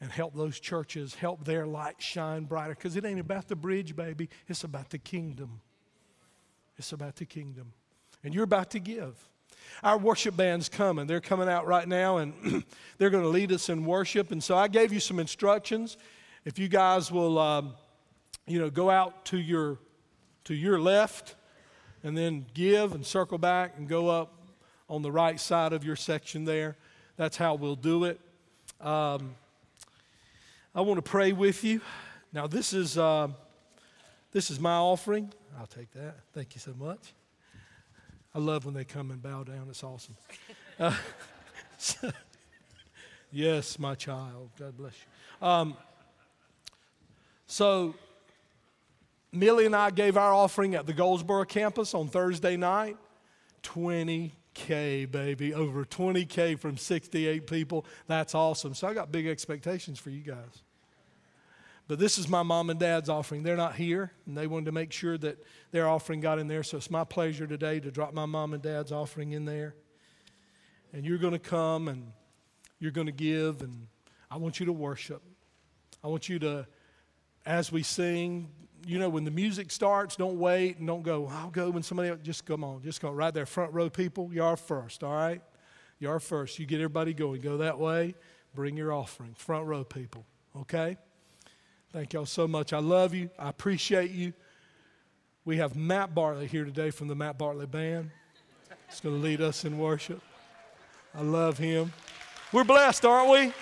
and 0.00 0.10
help 0.10 0.34
those 0.34 0.58
churches, 0.58 1.14
help 1.14 1.44
their 1.44 1.66
light 1.66 2.00
shine 2.00 2.44
brighter. 2.44 2.74
Because 2.74 2.96
it 2.96 3.04
ain't 3.04 3.20
about 3.20 3.48
the 3.48 3.56
bridge, 3.56 3.94
baby, 3.94 4.28
it's 4.48 4.64
about 4.64 4.90
the 4.90 4.98
kingdom. 4.98 5.60
It's 6.78 6.92
about 6.92 7.16
the 7.16 7.26
kingdom. 7.26 7.72
And 8.24 8.34
you're 8.34 8.44
about 8.44 8.70
to 8.70 8.78
give. 8.78 9.28
Our 9.82 9.98
worship 9.98 10.36
band's 10.36 10.68
coming. 10.68 11.06
They're 11.06 11.20
coming 11.20 11.48
out 11.48 11.66
right 11.66 11.86
now 11.86 12.18
and 12.18 12.64
they're 12.98 13.10
going 13.10 13.22
to 13.22 13.28
lead 13.28 13.52
us 13.52 13.68
in 13.68 13.84
worship. 13.84 14.32
And 14.32 14.42
so 14.42 14.56
I 14.56 14.68
gave 14.68 14.92
you 14.92 15.00
some 15.00 15.18
instructions. 15.18 15.96
If 16.44 16.58
you 16.58 16.68
guys 16.68 17.12
will, 17.12 17.38
um, 17.38 17.74
you 18.46 18.58
know, 18.58 18.70
go 18.70 18.90
out 18.90 19.26
to 19.26 19.38
your 19.38 19.78
to 20.44 20.54
your 20.54 20.80
left 20.80 21.34
and 22.02 22.16
then 22.16 22.46
give 22.54 22.94
and 22.94 23.04
circle 23.04 23.38
back 23.38 23.74
and 23.76 23.86
go 23.86 24.08
up 24.08 24.32
on 24.88 25.02
the 25.02 25.12
right 25.12 25.38
side 25.38 25.72
of 25.72 25.84
your 25.84 25.96
section 25.96 26.44
there. 26.44 26.76
That's 27.16 27.36
how 27.36 27.54
we'll 27.54 27.76
do 27.76 28.04
it. 28.04 28.18
Um, 28.80 29.34
I 30.72 30.82
want 30.82 30.98
to 30.98 31.10
pray 31.10 31.32
with 31.32 31.64
you. 31.64 31.80
Now, 32.32 32.46
this 32.46 32.72
is, 32.72 32.96
uh, 32.96 33.28
this 34.30 34.50
is 34.50 34.60
my 34.60 34.74
offering. 34.74 35.32
I'll 35.58 35.66
take 35.66 35.90
that. 35.92 36.14
Thank 36.32 36.54
you 36.54 36.60
so 36.60 36.72
much. 36.78 37.12
I 38.32 38.38
love 38.38 38.64
when 38.64 38.74
they 38.74 38.84
come 38.84 39.10
and 39.10 39.20
bow 39.20 39.42
down. 39.42 39.66
It's 39.68 39.82
awesome. 39.82 40.16
Uh, 40.78 40.94
so, 41.76 42.12
yes, 43.32 43.80
my 43.80 43.96
child. 43.96 44.50
God 44.56 44.76
bless 44.76 44.92
you. 44.92 45.46
Um, 45.46 45.76
so, 47.48 47.96
Millie 49.32 49.66
and 49.66 49.74
I 49.74 49.90
gave 49.90 50.16
our 50.16 50.32
offering 50.32 50.76
at 50.76 50.86
the 50.86 50.92
Goldsboro 50.92 51.46
campus 51.46 51.94
on 51.94 52.06
Thursday 52.06 52.56
night. 52.56 52.96
20K, 54.54 55.10
baby. 55.10 55.54
Over 55.54 55.84
20K 55.84 56.58
from 56.58 56.76
68 56.76 57.46
people. 57.46 57.84
That's 58.06 58.34
awesome. 58.34 58.74
So 58.74 58.88
I 58.88 58.94
got 58.94 59.12
big 59.12 59.26
expectations 59.26 59.98
for 59.98 60.10
you 60.10 60.22
guys. 60.22 60.62
But 61.88 61.98
this 61.98 62.18
is 62.18 62.28
my 62.28 62.44
mom 62.44 62.70
and 62.70 62.78
dad's 62.78 63.08
offering. 63.08 63.42
They're 63.42 63.56
not 63.56 63.74
here, 63.74 64.12
and 64.26 64.36
they 64.36 64.46
wanted 64.46 64.66
to 64.66 64.72
make 64.72 64.92
sure 64.92 65.18
that 65.18 65.42
their 65.72 65.88
offering 65.88 66.20
got 66.20 66.38
in 66.38 66.46
there. 66.46 66.62
So 66.62 66.76
it's 66.76 66.90
my 66.90 67.02
pleasure 67.02 67.48
today 67.48 67.80
to 67.80 67.90
drop 67.90 68.14
my 68.14 68.26
mom 68.26 68.54
and 68.54 68.62
dad's 68.62 68.92
offering 68.92 69.32
in 69.32 69.44
there. 69.44 69.74
And 70.92 71.04
you're 71.04 71.18
going 71.18 71.32
to 71.32 71.40
come 71.40 71.88
and 71.88 72.12
you're 72.78 72.92
going 72.92 73.08
to 73.08 73.12
give, 73.12 73.62
and 73.62 73.88
I 74.30 74.36
want 74.36 74.60
you 74.60 74.66
to 74.66 74.72
worship. 74.72 75.22
I 76.02 76.08
want 76.08 76.28
you 76.28 76.38
to, 76.40 76.66
as 77.44 77.72
we 77.72 77.82
sing, 77.82 78.48
you 78.86 78.98
know, 78.98 79.08
when 79.08 79.24
the 79.24 79.30
music 79.30 79.70
starts, 79.70 80.16
don't 80.16 80.38
wait 80.38 80.78
and 80.78 80.86
don't 80.86 81.02
go, 81.02 81.28
I'll 81.30 81.50
go 81.50 81.70
when 81.70 81.82
somebody 81.82 82.10
else, 82.10 82.20
just 82.22 82.44
come 82.44 82.64
on, 82.64 82.82
just 82.82 83.00
go 83.00 83.10
right 83.10 83.32
there. 83.32 83.46
Front 83.46 83.72
row 83.72 83.90
people, 83.90 84.30
you 84.32 84.42
are 84.42 84.56
first, 84.56 85.02
all 85.02 85.12
right? 85.12 85.42
You 85.98 86.10
are 86.10 86.20
first. 86.20 86.58
You 86.58 86.66
get 86.66 86.76
everybody 86.76 87.12
going. 87.12 87.40
Go 87.40 87.58
that 87.58 87.78
way, 87.78 88.14
bring 88.54 88.76
your 88.76 88.92
offering. 88.92 89.34
Front 89.34 89.66
row 89.66 89.84
people, 89.84 90.24
okay? 90.56 90.96
Thank 91.92 92.12
y'all 92.12 92.26
so 92.26 92.46
much. 92.46 92.72
I 92.72 92.78
love 92.78 93.14
you. 93.14 93.30
I 93.38 93.48
appreciate 93.48 94.10
you. 94.12 94.32
We 95.44 95.56
have 95.56 95.74
Matt 95.74 96.14
Bartley 96.14 96.46
here 96.46 96.64
today 96.64 96.90
from 96.90 97.08
the 97.08 97.14
Matt 97.14 97.36
Bartley 97.36 97.66
Band. 97.66 98.10
He's 98.88 99.00
going 99.00 99.16
to 99.16 99.22
lead 99.22 99.40
us 99.40 99.64
in 99.64 99.78
worship. 99.78 100.22
I 101.14 101.22
love 101.22 101.58
him. 101.58 101.92
We're 102.52 102.64
blessed, 102.64 103.04
aren't 103.04 103.30
we? 103.30 103.52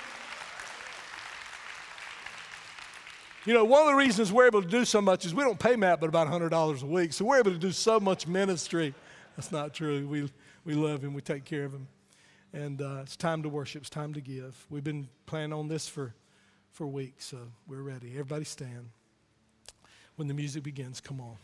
You 3.48 3.54
know, 3.54 3.64
one 3.64 3.80
of 3.80 3.86
the 3.86 3.94
reasons 3.94 4.30
we're 4.30 4.44
able 4.44 4.60
to 4.60 4.68
do 4.68 4.84
so 4.84 5.00
much 5.00 5.24
is 5.24 5.34
we 5.34 5.42
don't 5.42 5.58
pay 5.58 5.74
Matt 5.74 6.00
but 6.00 6.10
about 6.10 6.28
$100 6.28 6.82
a 6.82 6.86
week. 6.86 7.14
So 7.14 7.24
we're 7.24 7.38
able 7.38 7.50
to 7.50 7.56
do 7.56 7.72
so 7.72 7.98
much 7.98 8.26
ministry. 8.26 8.92
That's 9.36 9.50
not 9.50 9.72
true. 9.72 10.06
We, 10.06 10.30
we 10.66 10.74
love 10.74 11.02
him, 11.02 11.14
we 11.14 11.22
take 11.22 11.46
care 11.46 11.64
of 11.64 11.72
him. 11.72 11.88
And 12.52 12.82
uh, 12.82 12.98
it's 13.04 13.16
time 13.16 13.42
to 13.44 13.48
worship, 13.48 13.80
it's 13.80 13.88
time 13.88 14.12
to 14.12 14.20
give. 14.20 14.66
We've 14.68 14.84
been 14.84 15.08
planning 15.24 15.54
on 15.54 15.66
this 15.66 15.88
for, 15.88 16.14
for 16.72 16.86
weeks, 16.86 17.24
so 17.24 17.38
we're 17.66 17.80
ready. 17.80 18.10
Everybody 18.10 18.44
stand. 18.44 18.90
When 20.16 20.28
the 20.28 20.34
music 20.34 20.62
begins, 20.62 21.00
come 21.00 21.18
on. 21.18 21.38